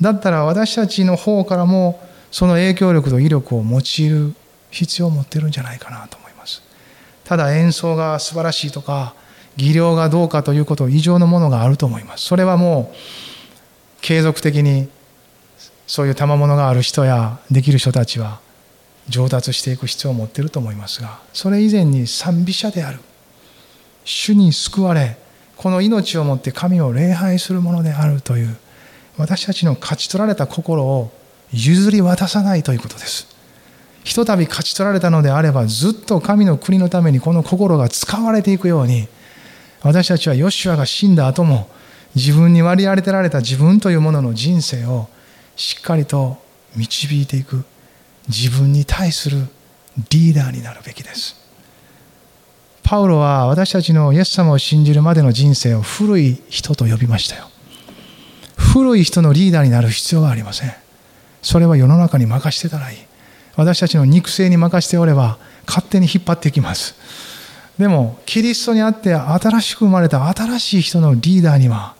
[0.00, 2.00] だったら私たちの方からも
[2.30, 4.34] その影響力と威力を用いる
[4.70, 6.62] 必要を持ってるんじゃないかなと思います。
[7.22, 9.14] ただ演奏が素晴らしいとか
[9.60, 12.24] 技量がどうかということ以上のものがあると思います。
[12.24, 12.96] それはもう
[14.00, 14.88] 継続的に
[15.86, 18.40] そういう賜物がある人やできる人たちは
[19.08, 23.00] 上達していく必要を持っていると思いますがそれ以前に賛美者である。
[24.04, 25.18] 主に救われ
[25.56, 28.56] この命をもって神を礼拝するものであるという
[29.18, 31.12] 私たちの勝ち取られた心を
[31.52, 33.28] 譲り渡さないということです。
[34.04, 39.08] ひとたび勝ち取られたのであればずっと神の国のためにこの心が使われていくように
[39.82, 41.68] 私たちはヨシュアが死んだ後も
[42.14, 45.08] 自分に割り当てられた自分というものの人生を
[45.56, 46.38] しっかりと
[46.76, 47.64] 導いていく
[48.28, 49.46] 自分に対する
[50.10, 51.36] リーダーになるべきです。
[52.82, 57.48] パウロは私たちのイエス様を信じるまでの人生を古い人と呼びましたよ。
[58.56, 60.72] 古い人のリーダーになる必要はありません。
[61.42, 62.98] それは世の中に任してたらいい。
[63.56, 66.99] 私たちの肉声に任しておれば勝手に引っ張っていきます。
[67.80, 71.94] でもキリストにあって新しく生まれた新しい人のリーダーには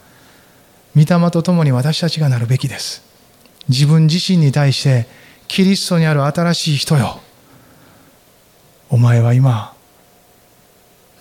[0.94, 3.02] 御霊と共に私たちがなるべきです。
[3.66, 5.06] 自分自身に対して
[5.48, 7.22] キリストにある新しい人よ。
[8.90, 9.72] お前は今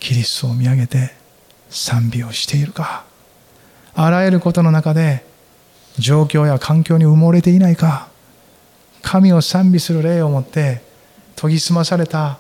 [0.02, 1.14] キリストを見上げて
[1.70, 3.06] 賛美をしているか。
[3.96, 5.24] あらゆることの中で
[5.98, 8.10] 状況や環境に埋もれていないか。
[9.04, 10.82] 神を賛美する霊を持って
[11.38, 12.40] 研ぎ澄まされた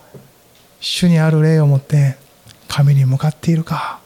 [0.80, 2.18] 主にある霊を持って
[2.68, 4.00] 神に向かっているか。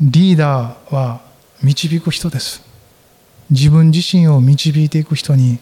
[0.00, 1.20] リーダーは
[1.62, 2.62] 導く人です。
[3.50, 5.58] 自分自身を導いていく人に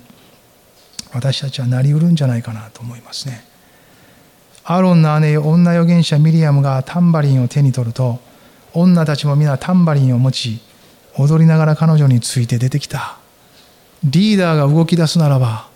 [1.12, 3.44] 私たちはなりうるんじゃないかなと思いますね。
[4.64, 8.20] アロンの姉女預言者ミリアムがタンバリンを手に取ると
[8.72, 10.60] 女たちも皆タンバリンを持ち
[11.18, 13.18] 踊りながら彼女について出てきた。
[14.04, 15.68] リーダーが動き出すならば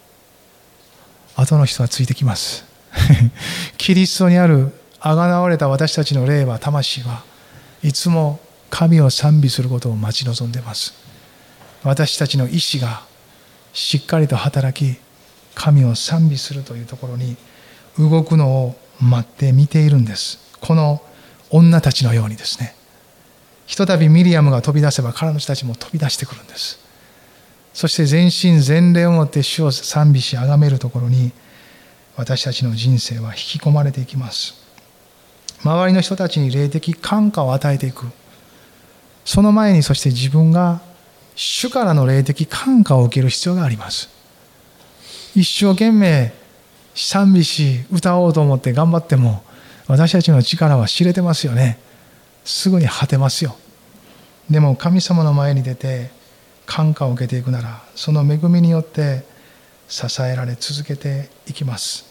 [1.37, 2.66] 後の人はついてきます。
[3.79, 7.23] キリストにあるあがなわれた私たちの霊は魂は
[7.83, 10.95] いつも神を賛美することを待ち望んでいます。
[11.83, 13.03] 私たちの意志が
[13.73, 14.99] しっかりと働き
[15.55, 17.37] 神を賛美するというところに
[17.99, 20.39] 動くのを待って見ているんです。
[20.61, 21.03] この
[21.51, 22.75] 女たちのようにですね。
[23.67, 26.79] ひとたびミリアムが飛び出せば彼女たちも飛び出してくるんです。
[27.73, 31.33] そして全身全霊をもって主を賛美し崇めるところに
[32.17, 34.55] 私たちの人生は引き込まれていきます。
[35.63, 38.07] 周りの人たちに霊的感化を与えていく。
[39.25, 40.81] その前にそして自分が
[41.35, 44.09] 主からの霊的感化を受ける必要があります。
[45.35, 46.33] 一生懸命
[46.95, 49.45] 賛美し歌おうと思って頑張っても
[49.87, 51.79] 私たちの力は知れてますよね。
[52.45, 53.57] すぐに果てますよ。
[54.49, 56.11] でも神様の前に出て
[56.65, 59.25] 感化を受けていくならその恵みによって
[59.89, 62.05] 支えられ続けていきます。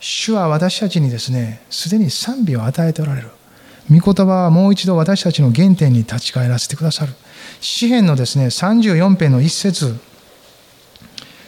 [0.00, 3.30] 主は私たちにですねすでに賛美を与えておられる。
[3.90, 7.12] 御言葉はもう一度私たちの原点に立ち返らせてくださる。
[7.60, 9.96] 詩篇のですね34編の一節。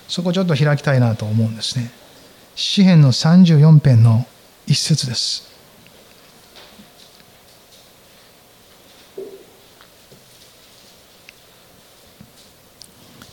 [0.09, 1.91] そこちょっと開きたいなと思うんですね。
[2.55, 4.27] 詩篇の34編の
[4.67, 5.49] 一節です。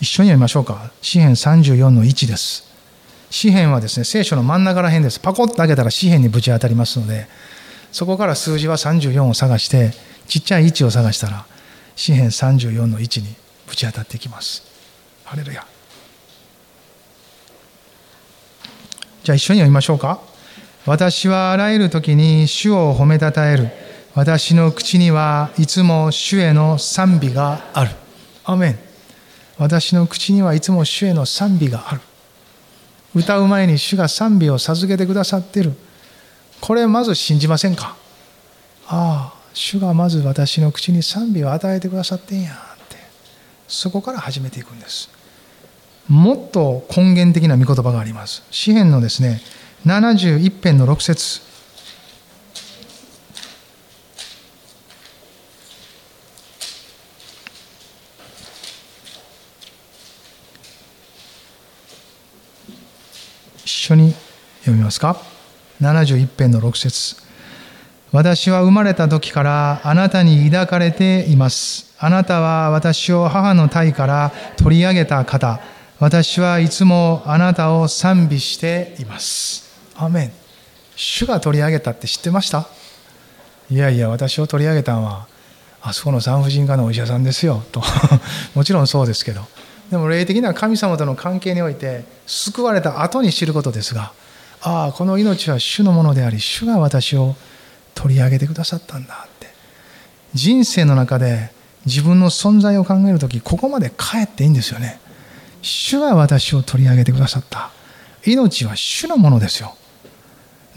[0.06, 2.64] 一緒に読みましょうか詩篇34の1です
[3.32, 7.28] 詩篇はですね聖書の真ん中ら辺ですパコッと開けたら詩篇にぶち当たりますので
[7.92, 9.92] そこから数字は34を探して
[10.28, 11.48] ちっちゃい1を探したら
[11.96, 13.36] 詩篇34の1に
[13.68, 14.64] ぶち当たってきます
[15.24, 15.66] ハレルヤ
[19.26, 20.22] じゃあ一緒に読みましょうか。
[20.86, 23.70] 私はあらゆる時に主を褒めたたえる。
[24.14, 27.92] 私の口にはいつも主への賛美がある。
[28.44, 28.85] アメン。
[29.58, 32.02] 私の口にはいつも主への賛美がある。
[33.14, 35.74] 歌う前に主が賛美を授けてくださっている。
[36.60, 37.96] これまず信じませんか？
[38.88, 42.56] ああ、主がまず私の口に賛美を与えてくださってんやっ
[42.90, 42.98] て。
[43.68, 45.10] そこから始めていくんです。
[46.08, 48.44] もっと根源的な御言葉があります。
[48.52, 49.42] 詩篇のですね、
[49.86, 51.42] 71編の6節
[63.64, 64.14] 一緒に
[64.62, 65.22] 読みますか
[65.82, 67.16] ？71編の6節
[68.12, 71.94] 私は生まれた時からあなたに抱かれています。
[72.00, 75.60] あなたは私を母の体から取り上げた方。
[76.00, 79.70] 私はいつもあなたを賛美しています。
[79.96, 80.32] アメン。
[80.96, 82.68] 主が取り上げたって知ってました？
[83.70, 85.28] いやいや、私を取り上げたのは、
[85.82, 87.82] あそこの産婦人科のお医者さんですよ、と。
[88.56, 89.46] もちろんそうですけど。
[89.90, 94.12] でも霊的な神様との関係において、救われた後に知ることですが、
[94.62, 97.36] ああ、この命は主のものであり、主が私を
[97.94, 99.48] 取り上げてくださったんだって。
[100.34, 101.52] 人生の中で
[101.86, 105.00] 自分の存在を考えるとき、ここまで帰っていいんですよね。
[105.62, 107.70] 主が私を取り上げてくださった。
[108.26, 109.76] 命は主のものですよ。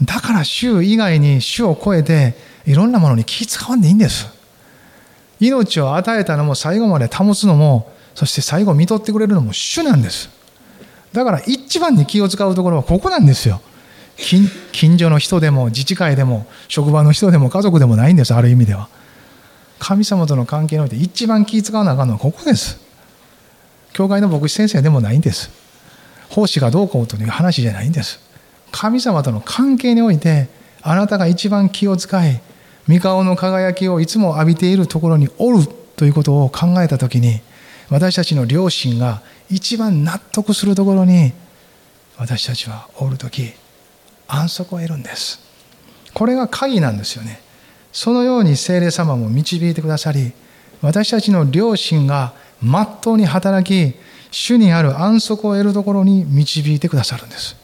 [0.03, 4.27] だから主以外に主を超えていろんなものに気使わんでいいんです。
[5.39, 10.29] 命を与えたのも最後まで保つのも、そして最後見とってくれるのも主なんです。
[11.13, 13.61] だから一番に気を使うところはここなんですよ。
[14.17, 18.89] 近所の人でも自治会でも職場の人でも家族でもないんです、ある意味では。
[19.79, 22.81] 神様との関係において一番気使わなあかんのはここです。
[23.93, 25.49] 教会の牧師先生でもないんです。
[26.29, 28.19] 奉仕がどうこうという話じゃないんです
[28.71, 30.47] 神様との関係において
[30.81, 32.41] あなたが一番気を使い
[32.87, 37.41] 御顔の輝きをいつも浴びているところにおるということを考えた時に
[37.89, 41.33] 私たちの良心が一番納得するところに
[42.17, 43.53] 私たちはおる時
[44.27, 45.39] 安息を得るんです。
[46.13, 47.41] これが鍵なんですよね。
[47.91, 50.31] そのように精霊様も導いてくださり
[50.81, 53.95] 私たちの良心がまっとうに働き
[54.31, 57.55] 主にある安息を得るところに導いてくださるんです。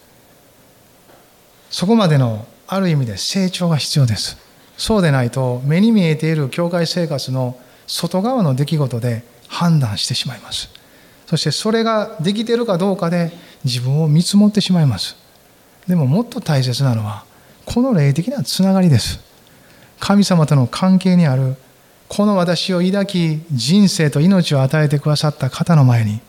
[1.70, 4.38] そこまでのある意味で成長が必要です。
[4.78, 7.58] そうでないと目に見えている教会生活の
[7.88, 10.70] 外側の出来事で判断してしまいます。
[11.28, 13.32] そしてそれができているかどうかで
[13.64, 15.16] 自分を見積もってしまいます。
[15.88, 17.26] でももっと大切なのは
[17.66, 19.20] この霊的なつながりです。
[20.00, 21.56] 神様との関係にある
[22.08, 26.20] この私を抱き人生と命を与えてくださった方の前に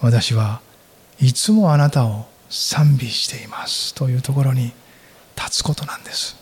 [0.00, 0.60] 私は
[1.20, 4.72] いつもあなたを賛美していますというところに
[5.36, 6.36] 立つことなんです。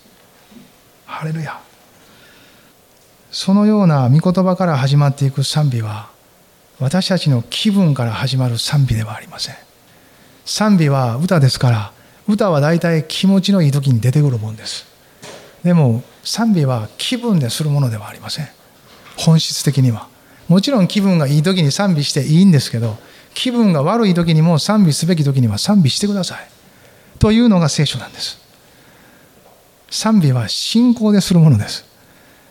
[1.07, 1.61] ハレルヤ。
[3.35, 6.09] そのような御言葉から始まっていく賛美は
[6.79, 9.57] 私たちの気分から始まる賛美ではありません。
[10.45, 11.93] 賛美は歌ですから
[12.29, 14.87] 歌は大体気持ちのいい時に出てくるもんです。
[15.65, 18.49] でも賛美は気分でするものではありません。
[19.17, 20.07] 本質的には。
[20.47, 22.99] もちろん気分がいい時に賛美していいんですけど
[23.35, 26.39] 気分が悪い時にも賛美すべき時には賛美してください。
[27.19, 28.39] というのが聖書なんです。
[29.91, 31.94] 賛美は信仰でするものです。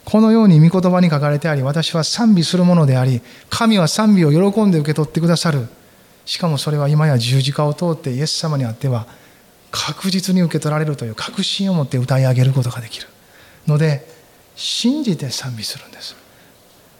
[0.05, 5.67] このように御言葉に書かれてあり私は賛美するものであり神は賛美を喜んで受け取ってくださる。
[6.25, 9.07] しかもそれは今や十字架を通ってイエス様にあっては
[9.71, 13.07] 確実に受け取られるという確信を持って歌い上げることができる。
[13.67, 14.07] ので
[14.55, 16.15] 信じて賛美するんです。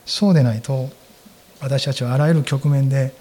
[0.06, 0.90] そうでないと
[1.62, 3.14] 私たちはあらゆる局面で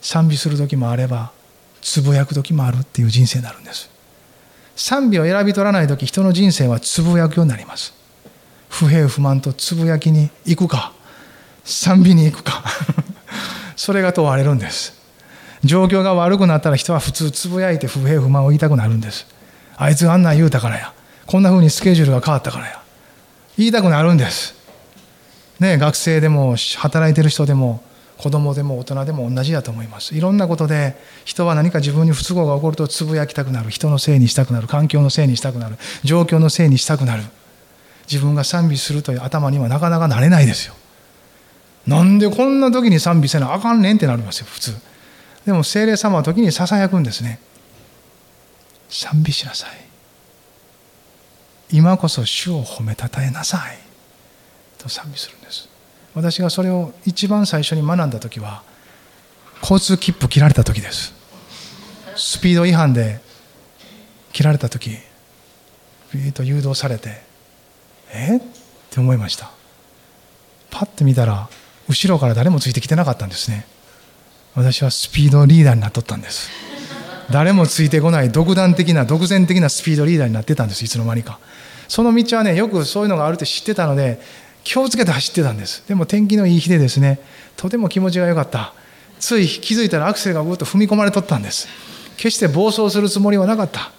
[0.00, 1.32] 賛美する時もあれば
[1.80, 3.90] つぶやく時もあるっていう人生になるんです。
[4.76, 7.94] 賛美を選び取らない時人の人生はつぶやくようになります。
[8.68, 10.92] 不平不満とつぶやきに行くか
[11.64, 12.62] 賛美に行くか
[13.76, 14.94] それが問われるんです。
[15.64, 19.26] 状況が悪くなったら人は普通つぶやいて不平不満を言いたくなるんです。
[19.76, 20.92] あいつがあんなん言うたからや。
[21.26, 22.80] こんな風にスケジュールが変わったからや。
[23.58, 24.54] 言いたくなるんです。
[25.60, 27.82] ね学生でも働いてる人でも
[28.18, 30.14] 子供でも大人でも同じだと思います。
[30.14, 33.70] いろんなことで人は何か自分に不都合が起こるとつぶやきたくなる。
[33.70, 34.68] 人のせいにしたくなる。
[34.68, 35.76] 環境のせいにしたくなる。
[36.04, 37.24] 状況のせいにしたくなる。
[38.10, 40.74] 自分が賛美するという頭にはなかなかなれないですよ。
[41.86, 44.74] なんでこんな時に賛美せなあかんねんってなりますよ普通。
[45.44, 47.38] でも精霊様は時にささやくんですね。
[48.88, 49.70] 賛美しなさい。
[51.72, 53.78] 今こそ主を褒めたたえなさい。
[54.78, 55.68] と賛美するんです。
[56.14, 58.62] 私がそれを一番最初に学んだ時は
[59.60, 61.14] 交通切符切られた時です。
[62.16, 63.20] スピード違反で
[64.32, 64.90] 切られた時
[66.12, 67.25] ビーッと誘導されて
[68.16, 68.36] え？
[68.38, 68.40] っ
[68.90, 69.50] て思いました。
[70.70, 71.48] パッて見たら
[71.88, 73.66] 後ろから誰もついてきてなかったんですね。
[74.54, 76.50] 私はスピードリーダーになっとったんです。
[77.30, 81.38] 誰もついてこない独断的な独善的なスピードリーダーになってたんですいつの間にか。
[81.88, 84.20] その道はねよくそういうのがあるって知ってたので
[84.64, 85.86] 気をつけて走ってたんです。
[85.88, 87.20] でも天気のいい日でですね
[87.56, 88.74] とても気持ちが良かった。
[89.18, 91.68] つい気づいたらアクセルがぐっと踏み込まれとったんです。
[92.16, 93.92] 決して暴走するつもりはなかった。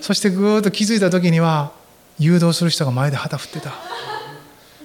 [0.00, 1.72] そしてぐーっと気づいた時には
[2.18, 3.72] 誘導する人が前で旗振ってた。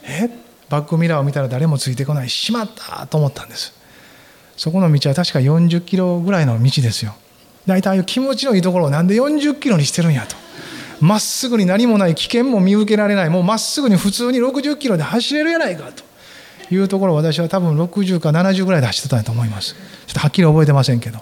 [0.03, 0.29] え？
[0.69, 2.29] バックミラーを見たら誰もついてこない。
[2.29, 3.73] しまったと思ったんです。
[4.57, 7.15] そこの道は確か40キロぐらいの道ですよ。
[7.65, 10.35] 大体ああいう気持ちのいいところをなんで40キロにしてるんやと。
[10.99, 13.29] まっすぐに何もない危険も見受けられない。
[13.29, 16.03] もうまっすぐに普通に60キロで走れるやないかと。
[16.73, 19.75] いうところを私は多分60か70ぐらいで走ってたんやと思います。
[20.07, 21.19] ちょっとはっきり覚えてませんけど。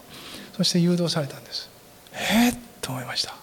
[0.56, 1.70] そして誘導されたんです。
[2.14, 2.50] え？
[2.50, 3.36] っ、と思いました。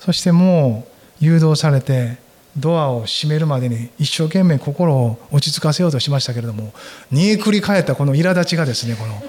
[0.00, 0.91] そしてもう
[1.22, 2.18] 誘導されて
[2.58, 6.72] ドアを閉めるまでに一生懸命心を落ち着かせようとしましたけれども
[7.10, 9.22] 煮えくり返ったこの苛立ちがですねこの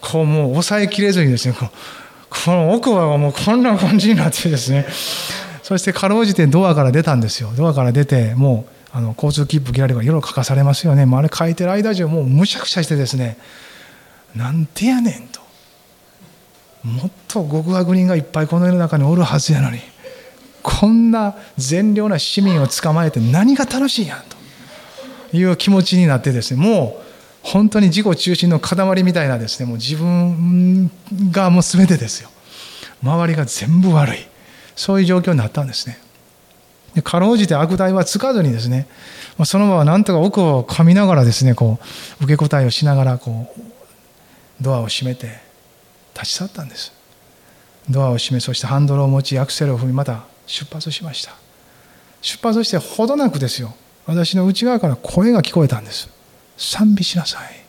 [0.00, 4.84] こうもう抑えきれずにですねこの奥歯がもうこんな感じになってですね
[5.62, 7.52] そしてかろうじてドアから出たんですよ。
[7.54, 8.64] ドアから出ても
[8.94, 11.04] うあの交通切符切らればいろいろ書かされますよね。
[11.04, 13.36] もうあれ書いてる間中もうむしゃくしゃしてですね
[14.34, 15.40] なんてやねんと。
[16.84, 19.78] もっと極悪人がいっぱいこの世の中におるはずやのに。
[20.68, 24.22] こんな善良な市民を捕まえて何が楽しいやん
[25.30, 27.08] という気持ちになってですねもう
[27.42, 30.90] 本当に自己中心の塊みたいなですねもう自分
[31.30, 32.28] がもう全てですよ。
[33.02, 34.18] 周りが全部悪い。
[34.76, 35.98] そういう状況になったんですね。
[36.94, 38.88] でかろうじて悪態はつかずにですね
[39.44, 41.78] その場はなんとか奥を噛みながらですねこ
[42.20, 43.60] う受け答えをしながらこう
[44.60, 45.40] ドアを閉めて
[46.14, 46.92] 立ち去ったんです。
[47.88, 51.36] ドアを閉めそしてハンドルを持ちアクセルを踏みまた出発しました。
[52.20, 53.74] 出発してほどなくですよ。
[54.06, 56.08] 私の内側から声が聞こえたんです。
[56.56, 57.68] 賛美しなさい。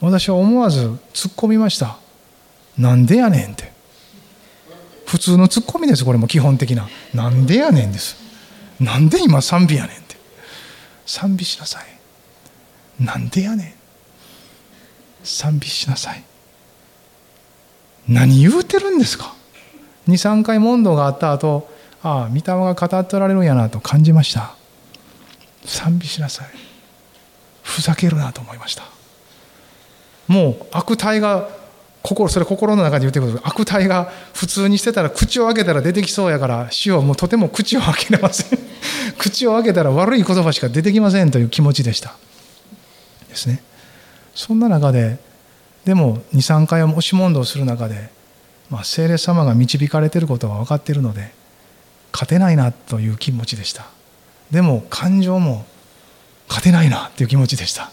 [0.00, 1.96] 私は思わず突っ込みました。
[2.76, 3.72] なんでやねんって。
[5.06, 6.88] 普通の突っ込みですこれも基本的な。
[7.14, 8.16] なんでやねんです。
[8.80, 10.16] なんで今賛美やねんって。
[11.06, 13.04] 賛美しなさい。
[13.04, 13.72] なんでやねん。
[15.24, 16.24] 賛美しなさい。
[18.08, 19.34] 何言うてるんですか。
[20.08, 21.68] 23回問答があった後
[22.02, 24.54] ああ御霊が語っておられるんやなと感じました。
[25.64, 26.48] 賛美しなさい。
[27.62, 28.84] ふざけるなと思いました。
[30.26, 31.48] もう悪態が
[32.02, 38.58] 心それ心の中で言ってくる悪態が普通にしてたら口を開けたら出てきそうやから主はもうとても口を開けれません。
[39.18, 42.14] 口を開けたら悪い言葉しか出てきませんという気持ちでした。
[43.28, 43.62] ですね。
[44.34, 45.18] そんな中で
[45.84, 48.10] でも23回押し問答する中で、
[48.70, 51.32] まあ、聖霊様が導かれていることは分かっているので
[52.12, 53.86] 勝てないなという気持ちでした。
[54.50, 55.64] でも感情も
[56.48, 57.90] 勝てないなという気持ちでした。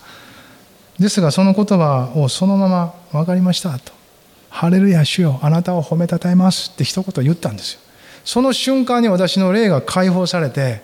[0.99, 3.91] ですがその言葉をそのまま分かりましたと
[4.49, 7.79] 「ハレルヤ主よあなたを褒めたたえます」って一言言ったんですよ。
[8.25, 10.81] その瞬間に私の霊が解放されて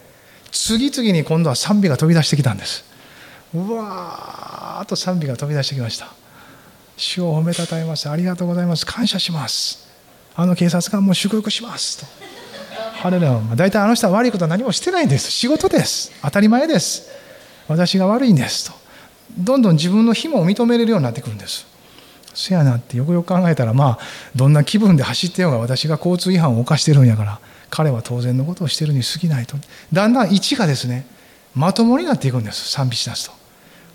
[0.51, 2.83] 次々に今度は賛美が飛び出してきたんです。
[3.53, 6.07] うわーっと賛美が飛び出してきました。
[6.97, 8.85] 主を褒めたたえますありがとうございます。
[8.85, 9.87] 感謝します。
[10.35, 11.99] あの警察官も祝福します。
[11.99, 12.05] と。
[12.93, 13.39] ハレルヤ。
[13.55, 15.31] 大体あの人は悪いことは何もしてないんです。
[15.31, 16.11] 仕事です。
[16.21, 17.09] 当たり前です。
[17.67, 18.71] 私が悪いんです。
[18.71, 18.77] と。
[19.37, 21.65] どんどん自分の非も認めれるようになってくるんです。
[22.33, 23.99] せやなってよくよく考えたらまあ
[24.35, 27.39] どんな気分で走ってようが私が交通違反を犯してるんやから
[27.69, 29.55] 彼は当然のことをしてるに過ぎないと。
[29.91, 31.05] だんだん一がですね
[31.53, 32.71] まともになっていくんです。
[32.71, 33.42] 賛美しだすと。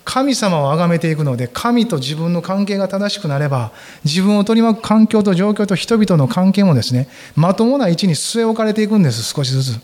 [0.09, 3.71] 神様を崇めていくので神と自分の関係が正しくなれば
[4.03, 9.79] 自分を取り巻く環境と状況と人々の関係もですねまともな位置に据え置かれていくんです少しずつ。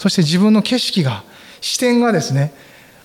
[0.00, 1.22] そして自分の景色が
[1.60, 2.52] 視点がですね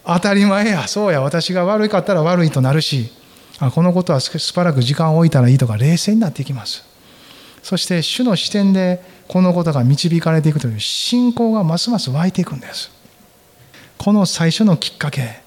[0.03, 3.11] 当たり前やそうや私が悪かったら悪いとなるし
[3.59, 6.84] あこのことはしばらく時間を置いたらいいとか冷静になっていきます。
[7.61, 12.89] そして主の視点でこのことが導かれていくという信仰がますます湧いていくんです。
[13.99, 15.42] この最初のきっかけ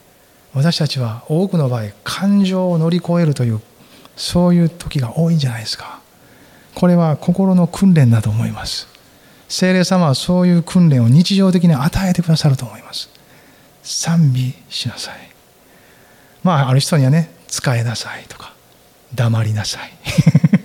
[0.56, 3.60] 私たちは多くの場合感情を乗り越えるという
[4.16, 6.00] そういう時が多いんじゃないですか。
[6.74, 8.88] これは心の訓練だと思います。
[9.50, 13.10] 精霊様はそういう訓練を日常的に与えてくださると思います。
[13.82, 15.16] 賛美しなさい。
[16.42, 18.54] まあある人にはね使えなさいとか
[19.14, 19.90] 黙りなさい。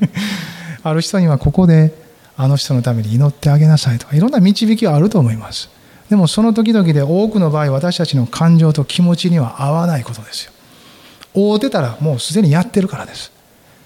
[0.84, 1.94] ある人にはここで
[2.38, 5.70] あの人のために祈ってあげなさいとかいろんな導きはあると思います。
[6.12, 10.52] でもその時々で多くの場合私たちの感情と気持ちには合わないことですよ。
[11.34, 13.32] 会うてたらもうすでにやってるからです。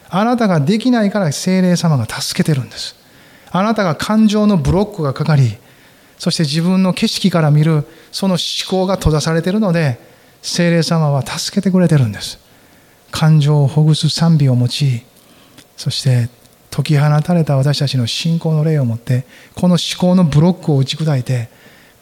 [0.09, 2.95] あなたができないから精霊様が助けてるんです。
[3.51, 5.55] あなたが感情のブロックがかかり、
[6.17, 9.99] そして自分の景色から見るその思考が閉ざされてるので、
[10.41, 12.39] 精霊様は助けてくれてるんです。
[13.11, 14.69] 感情をほぐす賛美を用い、
[15.77, 16.29] そして
[16.71, 21.53] 解き放たれた私たちの信仰の霊を持って、この思考のブロックを打ち砕いて、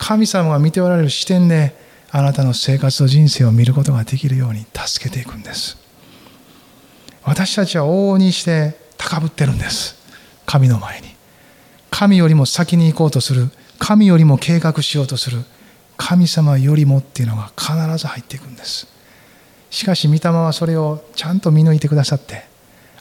[0.05, 1.73] 神様が見ておられる視点で
[2.11, 5.77] あなたの生活と人生を見ることができるように助けていくんです。
[7.23, 9.95] 私たちは往々にして高ぶってるんです。
[10.45, 11.07] 神の前に。
[11.89, 13.49] 神よりも先に行こうとする。
[13.79, 15.45] 神よりも計画しようとする。
[15.95, 18.87] 神様よりもっていうのが必ず入っていくんです。
[19.69, 22.43] しかし御霊はそれをちゃんと見抜いてくださって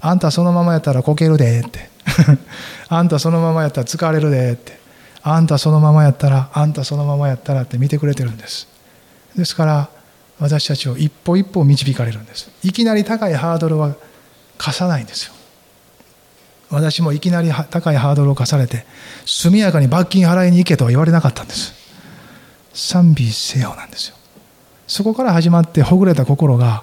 [0.00, 1.90] あんたそのままやったらこけるでって。
[2.88, 4.81] あんたそのままやったら疲れるでって。
[5.22, 8.68] あんたそのままやったらあんたそのままやったらって見てくれてるんです。
[9.36, 9.88] ですから
[10.40, 12.50] 私たちを一歩一歩導かれるんです。
[12.64, 13.94] いきなり高いハードルは
[14.58, 15.34] 課さないんですよ。
[16.70, 18.86] 私もいきなり高いハードルを課されて
[19.26, 21.74] 速やかに罰金払いに行けとは言われなかったんです。
[22.72, 24.16] 賛美せよなんですよ。
[24.88, 26.82] そこから始まってほぐれた心が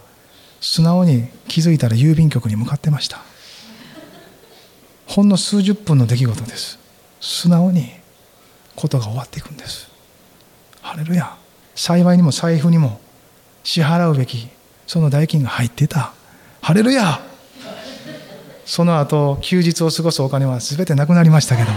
[0.62, 3.20] 素直に気づいたら郵便局に向かってました。
[5.08, 6.80] ほんの数十分の出来事です。
[7.20, 7.99] 素直に
[8.80, 9.90] ことが終わっていくんです。
[10.82, 11.36] ハレルヤ。
[11.76, 13.00] 幸いにも財布にも
[13.64, 14.48] 支払うべき
[14.88, 16.14] その代金が入ってた。
[16.62, 17.20] ハレルヤ。
[18.66, 21.72] その後休日を過ごすお金は全てなくなりましたけど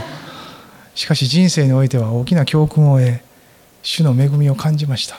[0.94, 3.18] しかし人生においては大きな教訓を得
[3.82, 5.16] 主の恵みを感じました。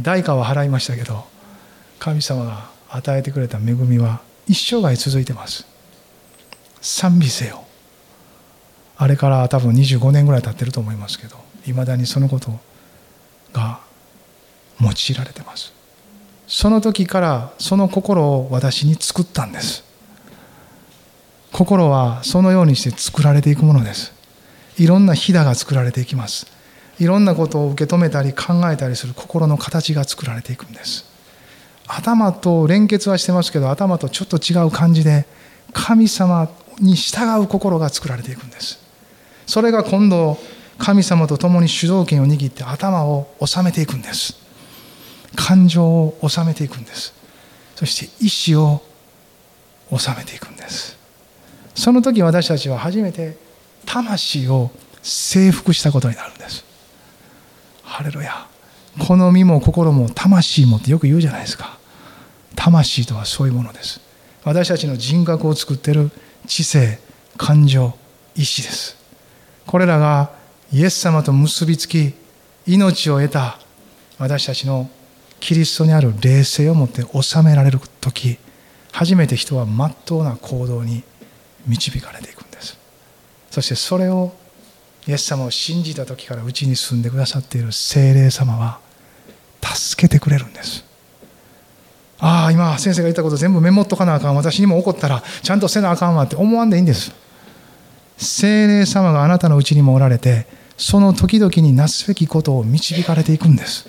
[0.00, 1.26] 代価は払いましたけど
[1.98, 5.66] 神様が与えてくれた恵みは一生涯続いてます。
[6.80, 7.67] 賛美せよ。
[8.98, 11.36] あれから多分25年ぐらい経ってると思いますけど
[11.66, 12.50] いまだにそのこと
[13.52, 13.80] が
[14.80, 15.72] 用いられてます。
[16.46, 19.84] その時からその心を私に作ったんです。
[21.52, 24.12] 心はそのようにして作られていくものです。
[24.78, 26.46] いろんなひだが作られていきます。
[26.98, 31.04] いろんなことを受け止めたり考えたりする心の形が作られていくんです。
[31.86, 35.26] 頭と連結はしてますけど頭とちょっと違う感じで
[35.72, 36.48] 神様
[36.80, 38.87] に従う心が作られていくんです。
[39.48, 40.38] それが今度
[40.76, 44.36] 神様と共に主導権を握って頭を収めていくんです。
[45.34, 47.14] 感情を収めていくんです。
[47.74, 48.82] そして意志を
[49.96, 50.98] 収めていくんです。
[51.74, 53.38] その時私たちは初めて
[53.86, 54.70] 魂を
[55.02, 56.62] 征服したことになるんです。
[57.82, 58.46] ハレルヤ。
[58.98, 61.78] この身も心も魂もってよく言うじゃないですか。
[62.54, 64.00] 魂とはそういうものです。
[64.44, 66.10] 私たちの人格を作っている
[66.46, 66.98] 知性
[67.38, 67.96] 感情
[68.34, 68.97] 意志です。
[69.68, 70.30] これらが
[70.72, 72.14] イエス様と結びつき
[72.66, 73.58] 命を得た
[74.18, 74.88] 私たちの
[75.40, 78.38] キリストにある霊性を持って収められる時
[78.92, 81.02] 初めて人はまっとうな行動に
[81.66, 82.78] 導かれていくんです。
[83.50, 84.32] そしてそれを
[85.06, 88.80] イエス様を信じた時からうちに住んでくださっている精霊様は
[89.62, 90.82] 助けてくれるんです。
[92.20, 94.34] ああ今先生が言ったこと全部メモっとかなあかん。
[94.34, 97.12] 私にも起こったらちゃんとせなあかんわって思わんでいいんです。
[98.18, 100.46] 精霊様があなたのうちにもおられて
[100.76, 103.88] その時々になすべきことを導かれていくんです。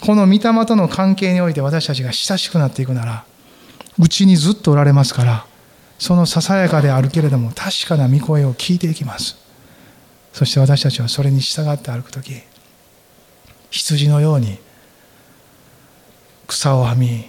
[0.00, 3.24] この御霊との関係において私たちが親しくなっていくなら
[3.98, 5.46] うちにずっとおられますから
[5.98, 9.36] そのささやかであるけれども確かな御声を聞いていきます。
[10.32, 12.40] そして私たちはそれに従って歩く時
[13.70, 14.58] 羊のように
[16.46, 17.24] 草をはみ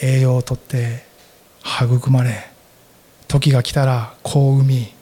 [0.00, 1.04] 栄養をとって
[1.64, 2.49] 育まれ
[3.30, 4.92] 時が来たら子を産み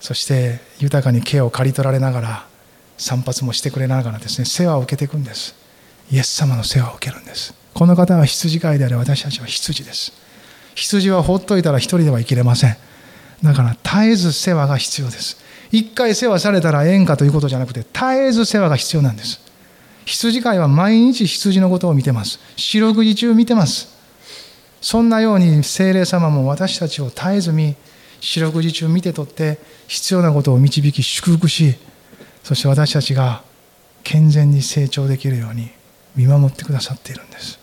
[0.00, 2.46] そして豊かに毛を刈り取られながら
[2.98, 5.54] 散髪もしてくれながらですね世話を受けていくんです。
[6.10, 7.54] イエス様の世話を受けるんです。
[7.72, 10.12] この方は羊飼いであり私たちは羊です。
[10.74, 12.76] 羊は放っといたら一人では生きれません。
[13.44, 15.40] だから絶えず世話が必要です。
[15.70, 19.40] 一回世話されたらええんかということじゃなくて絶えず世話が必要なんです。
[20.04, 22.40] 羊飼いは毎日羊のことを見てます。
[22.56, 23.91] 四六時中見てます。
[24.82, 27.76] そんなように精霊様も私たちを絶えず見
[28.20, 31.76] 四六時中見てとって必要なことを導き祝福し
[32.42, 33.42] そして私たちが
[34.02, 35.70] 健全に成長できるように
[36.16, 37.62] 見守ってくださっているんです。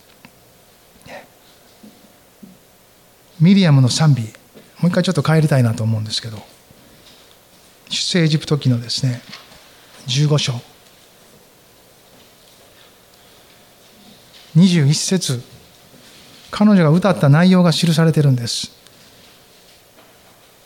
[3.39, 4.23] ミリアムの賛美。
[4.23, 4.27] も
[4.83, 6.37] う一回ちょっと帰りたいなと思うんですけど。
[7.89, 9.21] 出生エジプト記のですね
[10.07, 10.53] 15章。
[14.55, 15.58] 21節。
[16.51, 18.71] 彼女が歌った内容が記されてるんです。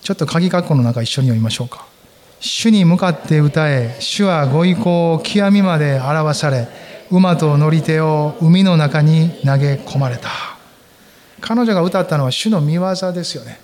[0.01, 1.86] ちょっと鍵括弧の中一緒に読みましょうか。
[2.39, 6.67] 主に向かって歌え主はご意向を極みまで表され
[7.09, 10.29] 馬と乗り手を海の中に投げ込まれた。
[11.39, 13.59] 彼女が歌ったのは主の見業ですよね。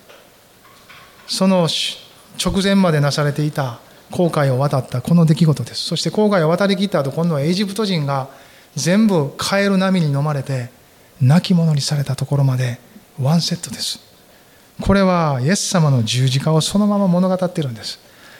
[1.26, 1.68] その
[2.42, 5.82] 直前までなされていた航海を渡ったこの出来事です。
[5.84, 8.28] そして航海を渡りきった後今度はエジプト人が
[8.76, 10.70] 全部カエル波に飲まれて
[11.20, 12.78] 亡き者にされたところまで
[13.20, 14.00] ワンセットです。
[14.80, 17.98] これはイエス様の十字架をそのまま物語っているんです。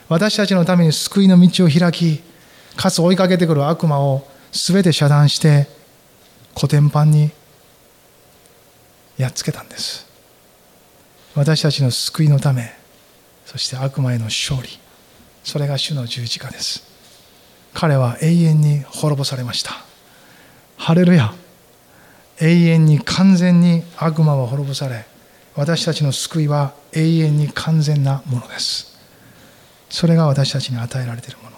[0.09, 2.23] 私たちのために救いの道を開き
[2.77, 5.69] かつ追いかけてくる悪魔を全て遮断して
[6.55, 7.31] コテンパンに
[9.19, 10.07] やっつけたんです。
[11.35, 12.73] 私たちの救いのため
[13.45, 14.69] そして悪魔への勝利。
[15.45, 16.89] それが主の十字架です。
[17.75, 19.73] 彼は永遠に滅ぼされました。
[20.77, 21.35] ハレルヤ。
[22.41, 25.05] 永遠に完全に悪魔は滅ぼされ
[25.55, 28.99] 私たちの救いは永遠に完全なものです。
[29.91, 31.57] それが私たちに与えられているもの。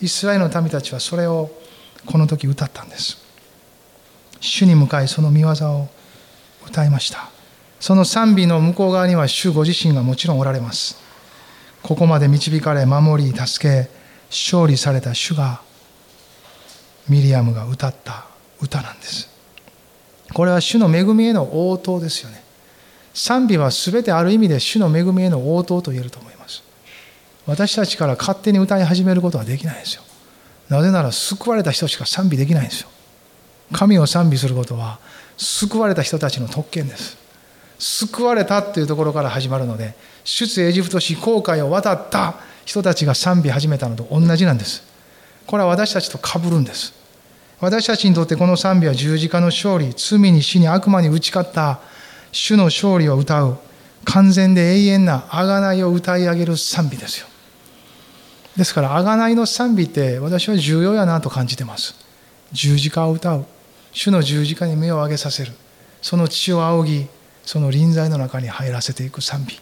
[0.00, 1.50] イスラエルの民たちはそれを
[2.06, 3.18] この時歌ったんです。
[4.40, 5.88] 主に向かいその見業を
[6.66, 7.30] 歌いました。
[7.80, 10.96] その賛美の向こう側には主ご自身がもちろんおられます。
[11.82, 13.90] ここまで導かれ守り助け
[14.30, 15.60] 勝利された主が
[17.08, 18.26] ミリアムが歌った
[18.62, 19.33] 歌なんです。
[20.34, 22.42] これは主の恵みへの応答ですよね。
[23.14, 26.62] 賛美は全てある意味で主の恵みへの応答と言えると思います。
[27.46, 30.02] 私たちから勝手に歌い始めることはできないんですよ。
[30.68, 32.88] なぜなら救われた人しか賛美できないんですよ。
[33.72, 34.98] 神を賛美することは
[35.36, 37.16] 救われた人たちの特権です。
[37.78, 44.82] 救われたっていうところから始まるので出エジプト市航海を渡った人たちが賛美始めたのと同じなんです。
[45.46, 46.93] これは私たちと被るんです。
[47.64, 51.80] 私たちにとってこの賛美は十字架の勝利罪に死に悪魔に打ち勝った
[52.30, 53.58] 主の勝利を歌う
[54.04, 57.26] 完全で永遠な贖いを歌い上げる賛美ですよ。
[58.54, 61.94] ですから贖いの賛美って私は重要やなと感じてます。
[62.52, 63.46] 十字架を歌う。
[63.92, 65.52] 主の十字架に目を上げさせる。
[66.02, 67.06] その血を仰ぎ
[67.46, 69.58] その臨在の中に入らせていく賛美。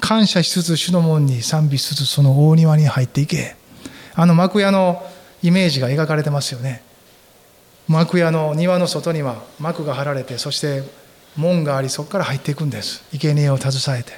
[0.00, 3.54] 感謝しつつ主の門に賛美しつつその大庭に入っていけ。
[4.16, 5.00] あの幕屋の
[5.44, 6.82] イメージが描かれてますよね。
[7.88, 10.82] 幕屋の庭の外には幕が張られてそして
[11.36, 13.04] 門がありそこから入っていくんです。
[13.12, 14.12] 生贄を携えて。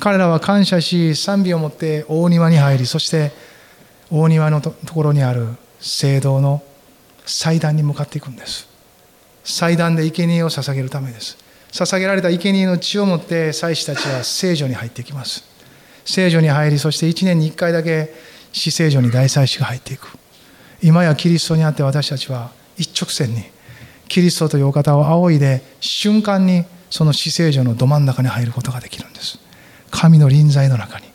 [0.00, 3.32] 彼らは感謝し賛美を持って大庭に入りそして
[4.10, 5.48] 大庭のところにある
[5.80, 6.62] 聖堂の
[7.26, 8.68] 祭壇に向かっていくんです。
[9.44, 11.38] 祭壇で生贄を捧げるためです。
[11.72, 15.44] 捧げられた生贄の血を持って祭司たちは聖女に入っていきます。
[16.04, 18.12] 聖女に入りそして1年に1回だけ
[18.52, 20.08] 死聖女に大祭司が入っていく。
[20.82, 23.44] 今やキリストにあって私たちは一直線に
[24.08, 29.38] キリストというお方を仰いで瞬間にその死聖女のど真ん中に入ることができるんです。
[29.90, 31.06] 神の臨在の中に。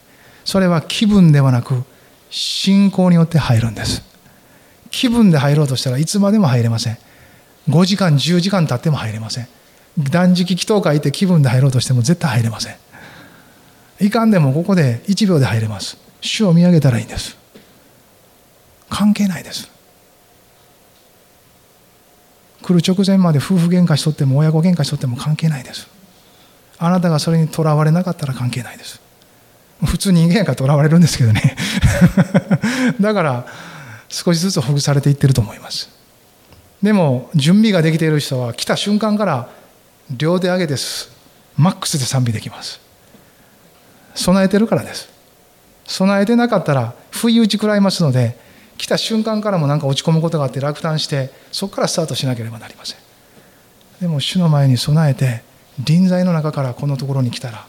[0.45, 1.84] それは気分ではなく
[2.30, 4.03] 信仰によって入るんです。
[4.91, 6.97] 気分で入ろうとしたらいつまでも入れません。
[7.70, 9.47] 5時間10時間経っても入れません。
[9.97, 12.76] 断食祈祷会って気分で入ろうとしても絶対入れません。
[13.99, 15.97] いかんでもここで1秒で入れます。
[16.22, 17.38] 主を見上げたらいいんです。
[18.89, 19.72] 関係ないです。
[22.64, 25.88] 来る直前まで夫婦喧嘩しとっても親子喧嘩しとっても関係ないです。
[26.80, 29.01] あなたがそれにとらわれなかったら関係ないです。
[29.86, 31.55] 普通人間やからとらわれるんですけどね。
[32.99, 33.45] だから
[34.09, 35.89] 少しずつほぐされていってると思います。
[36.82, 39.49] でも準備ができている人は来た瞬間から
[40.09, 41.11] 両手上げです
[41.55, 42.80] マックスで賛美できます。
[44.16, 45.09] 備えてるからです。
[45.86, 48.38] 備えてなかったら不意打ち食らいますので
[48.84, 52.97] 来た瞬間からもなんか落ち込むことがあって落胆してそこからスタートしなければなりません。
[54.01, 55.41] でも主の前に備えて
[55.79, 57.65] 臨在の中からこのところに来たら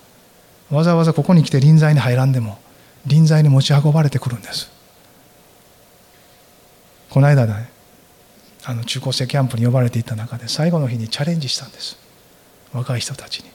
[0.73, 2.59] わざわざここに来て臨在に入らんでも
[3.07, 4.73] 臨在に持ち運ばれてくるんです。
[7.11, 7.71] この間ね
[8.65, 11.97] あの中高生キャンプに呼ばれていた中で最後の日にチャレンジしたんです。
[12.73, 13.51] 若い人たちに。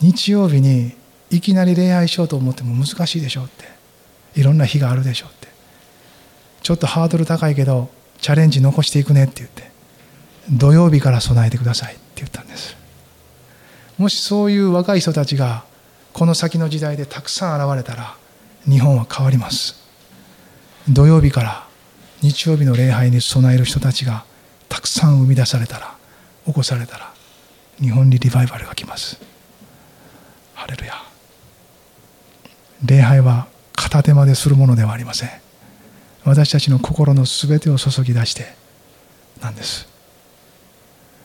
[0.00, 0.96] 日曜日に
[1.30, 3.66] いきなり礼拝しようと思っても難しいでしょうって。
[4.34, 5.39] いろんな日があるでしょうって。
[6.62, 7.88] ちょっとハードル高いけど
[8.20, 9.70] チャレンジ残していくねって言って
[10.50, 12.76] 土曜日から備えてくださいって言ったんです。
[13.98, 15.64] もしそういう若い人たちが
[16.12, 18.16] この先の時代でたくさん現れたら
[18.68, 19.80] 日本は変わります。
[20.88, 21.66] 土曜日から
[22.22, 24.24] 日曜日の礼拝に備える人たちが
[24.68, 25.94] たくさん生み出されたら
[26.46, 27.12] 起こされたら
[27.80, 29.20] 日本にリバイバルが来ます。
[30.54, 30.94] ハレルヤ。
[32.84, 33.46] 礼拝は
[33.76, 35.30] 片手間でするものではありません。
[36.24, 38.54] 私たちの心の全てを注ぎ出して
[39.40, 39.88] なんです。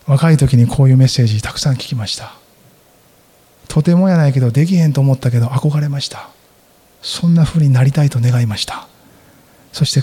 [0.08, 2.34] 若い時にこういうメッセージたくさん聞きました。
[3.68, 6.30] とてもやないけどできへんと思ったけど憧れました。
[7.02, 8.88] そんな風になりたいと願いました。
[9.74, 10.02] そして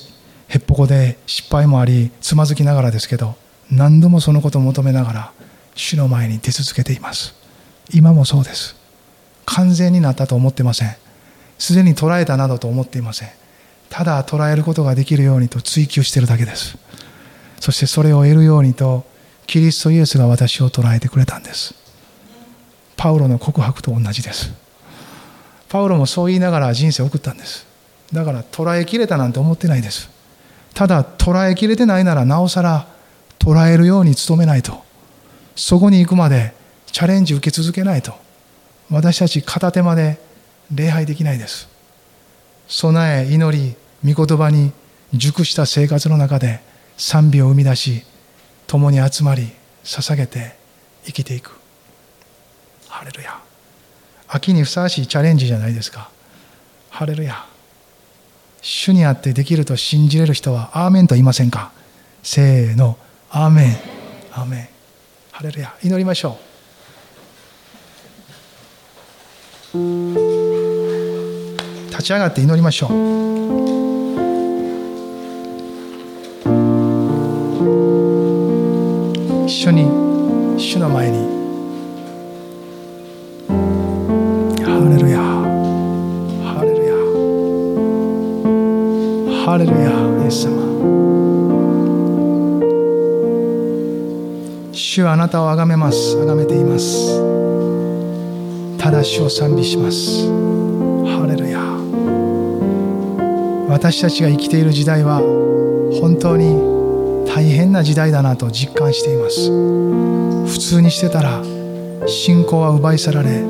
[0.49, 3.37] へっぽこで失敗もありつまずきながらですけど
[3.71, 5.33] 何度もそのことを求めながら
[5.75, 7.35] 主の前に出続けています。
[7.95, 8.77] 今もそうです。
[9.47, 10.97] 完全になったと思ってません。
[11.59, 13.42] すでに捉えたなどと思っていません。
[13.93, 16.79] ただ捉えることができるようにと追求しているだけです。
[17.61, 19.05] そしてそれを得るようにと
[19.47, 21.75] キリストイエスが私を捉えてくれたんです。
[22.97, 24.51] パウロの告白と同じです。
[25.69, 27.67] パウロもそう言いながら人生を送ったんです。
[28.11, 30.09] だから捉えきれたなんて思ってないです。
[30.73, 32.89] ただ捉えきれてないならなおさら
[33.39, 34.83] 捉えるように努めないと。
[35.55, 36.55] そこに行くまで
[36.87, 38.15] チャレンジ受け続けないと。
[38.91, 40.19] 私たち片手まで
[40.75, 41.69] 礼拝できないです。
[42.69, 44.73] 備え祈り御言葉に
[45.13, 46.61] 熟した生活の中で
[46.97, 48.03] 賛美を生み出し
[48.67, 49.51] 共に集まり
[49.85, 50.57] 捧げて
[51.05, 51.53] 生きていく。
[52.89, 53.41] ハレルヤ。
[54.29, 56.11] 秋にふさわしいチャレンジじゃないですか。
[56.91, 57.45] ハレルヤ。
[58.61, 61.73] 主にあってできると信じれる人はアーメンと言いませんか。
[62.23, 62.97] せーの。
[63.31, 63.77] アーメン。
[64.33, 64.69] アーメン。
[65.33, 65.75] ハレルヤ。
[65.83, 66.53] 祈りましょう。
[71.91, 73.22] 立ち上がって祈りましょう。
[79.63, 79.85] 緒に
[80.59, 81.19] 主の前に。
[84.59, 85.21] ハレルヤ。
[86.43, 86.95] ハレルヤ。
[89.47, 89.77] ハレルヤ
[90.25, 90.51] イエス様。
[94.73, 96.21] 主はあなたをあがめます。
[96.21, 97.21] あがめています。
[98.79, 100.27] ただ主を賛美します。
[101.07, 101.61] ハレルヤ。
[103.69, 105.21] 私たちが生きている時代は
[106.01, 106.82] 本当に
[107.35, 109.51] 大変な時代だなと実感しています。
[110.53, 111.43] 普通にしてたら
[112.07, 113.41] 信仰は奪い去られ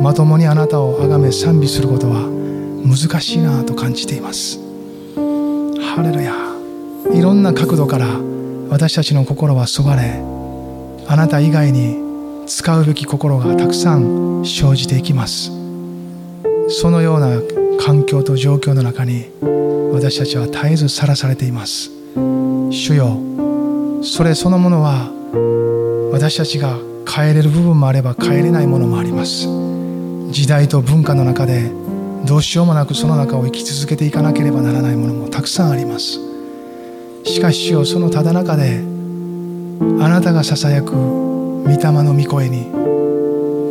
[0.00, 2.28] まともにあなたを崇め賛美することは
[2.86, 4.60] 難しいなと感じています。
[5.16, 6.32] ハレルヤ。
[7.12, 8.06] いろんな角度から
[8.70, 10.22] 私たちの心はそがれ
[11.08, 11.96] あなた以外に
[12.46, 15.50] 使うべき心がたくさん生じていきます。
[16.68, 17.40] そのような
[17.80, 19.30] 環境と状況の中に
[19.92, 21.97] 私たちは絶えずさらされています。
[22.70, 23.18] 主よ
[24.02, 25.10] それそのものは
[26.12, 29.46] 私たちが変えれる部分もあれば変えれないものもあります。
[30.30, 31.70] 時代と文化の中で
[32.26, 36.18] どうしようもなくその中を生き続けていかなければならないものもたくさんあります。
[37.24, 38.78] しかし主よそのただ中で
[40.00, 42.66] あなたがささやく御霊の御声に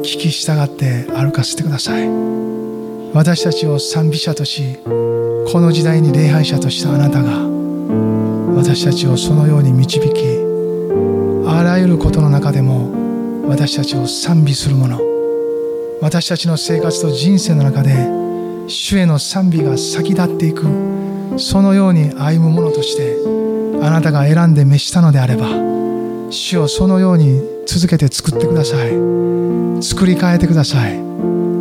[0.01, 2.09] 聞き従って歩かせてください。
[3.13, 7.46] 私たちを賛美者としこの時代に礼拝者としたあなたが
[8.67, 10.23] 私たちをそのように導き
[11.47, 14.99] あらゆることの中でも私たちを賛美するもの
[16.01, 17.93] 私たちの生活と人生の中で
[18.67, 20.63] 主への賛美が先立っていく
[21.37, 23.15] そのように歩むものとして
[23.81, 25.47] あなたが選んで召したのであれば
[26.29, 28.89] 主をそのように続けて作ってください。
[29.81, 30.99] 作り変えてください。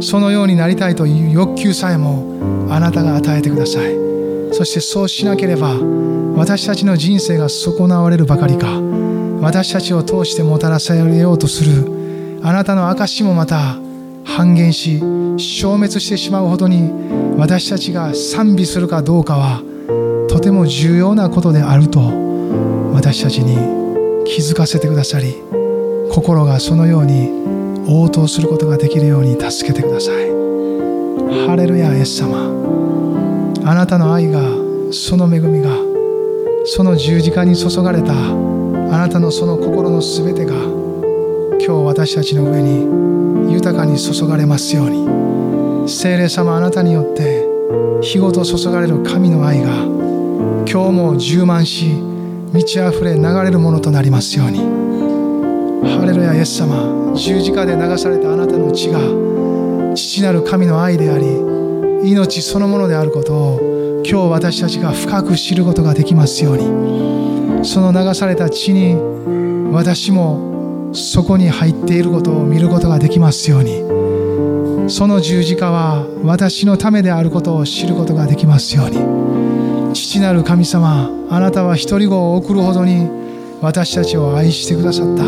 [0.00, 4.15] そのようになりたいという欲求さえもあなたが与えてください。
[4.56, 5.78] そしてそうしなければ
[6.34, 8.80] 私たちの人生が損なわれるばかりか。
[9.42, 12.40] 私たちを通してもたらされようとする。
[12.42, 13.76] あなたの証もまた
[14.24, 14.98] 半減し
[15.36, 16.90] 消滅してしまうほどに
[17.36, 19.62] 私たちが賛美するかどうかは
[20.30, 22.00] とても重要なことであると
[22.94, 23.56] 私たちに
[24.24, 25.34] 気づかせてくださり
[26.10, 27.30] 心がそのように
[27.88, 30.30] 応答することができるように助けてください。
[31.46, 32.65] ハレルヤイエス様。
[33.68, 34.40] あなたの愛が
[34.92, 35.70] その恵みが
[36.66, 38.16] その十字架に注がれたあ
[38.98, 45.88] なたのその心のすべてが今日私たちの上に豊かに注がれますように。
[45.88, 47.44] 聖霊様あなたによって
[48.02, 49.68] 日ごと注がれる神の愛が
[50.64, 51.86] 今日も充満し
[52.52, 54.60] 満ち溢れ流れるものとなりますように。
[54.60, 59.00] ハレルヤイエス様十字架で流されたあなたの血が
[59.96, 61.45] 父なる神の愛であり
[62.06, 67.64] 命そのものであることを今日私たちが深く知ることができますように。
[67.64, 68.94] その流された血に
[69.72, 73.82] 私もそこに入っていることを見ることができますように。
[74.88, 79.92] その十字架は私のためであることを知ることができますように。
[79.92, 83.08] 父なる神様あなたは一人子を送るほどに
[83.60, 85.24] 私たちを愛してくださった。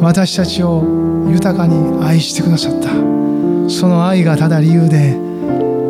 [0.00, 0.82] 私たちを
[1.28, 2.88] 豊かに愛してくださった。
[3.68, 5.19] その愛がただ理由で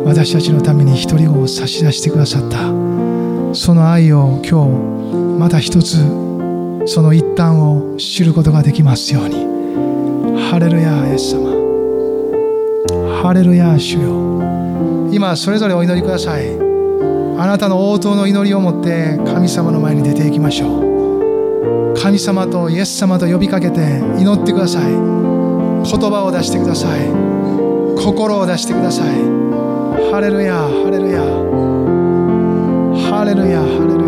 [0.05, 2.57] 私たちのために一人を差し出してくださった。
[3.53, 5.97] その愛を今日また一つ
[6.85, 9.45] その一端を知ることができますように。
[10.49, 11.51] ハレルヤイエス様。
[13.21, 15.09] ハレルヤ主よ。
[15.11, 16.57] 今それぞれお祈りください。
[17.37, 21.93] あなたの応答の祈りを持って神様の前に出ていきましょう。
[22.01, 24.91] 神様とイエス様と呼びかけて祈ってください。
[24.91, 27.07] 言葉を出してください。
[27.97, 29.50] 心を出してください。
[29.91, 31.19] ハレルヤハレルヤ
[33.09, 34.03] ハレルヤハレル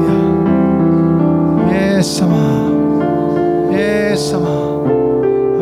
[1.72, 2.28] ヤイエス様
[3.70, 4.48] イエス様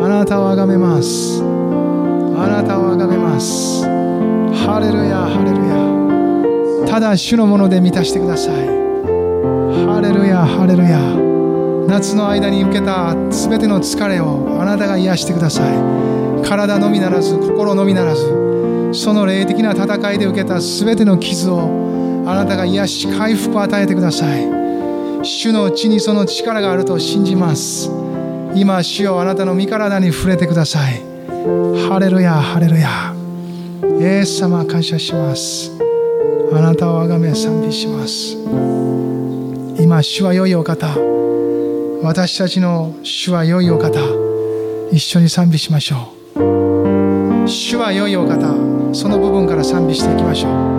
[0.04, 1.42] あなたをあがめます。
[1.42, 3.84] あなたをあがめます。
[3.84, 8.54] ハレルヤハレルヤただ主のもので満たしてください。
[9.86, 10.98] ハレルヤハレルヤ
[11.88, 15.74] 夏の間に受けた全ての疲れをあなたが癒してください。
[16.44, 18.51] 体のみならず心のみならず。
[18.92, 24.62] その霊的な戦いで受けた全ての傷をあなたが癒し回復を与えてください。
[25.24, 27.90] 主の血にその力があると信じます。
[28.54, 31.00] 今主よあなたの身体に触れてください。
[31.88, 33.14] ハレルヤハレルヤ。
[33.98, 35.72] イエス様感謝します。
[36.52, 38.36] あなたをあがめ賛美します。
[39.80, 40.88] 今主は良いお方。
[42.02, 44.00] 私たちの主は良いお方。
[44.92, 47.48] 一緒に賛美しましょう。
[47.48, 48.81] 主は良いお方。
[48.92, 50.71] その部分から賛美していきましょう。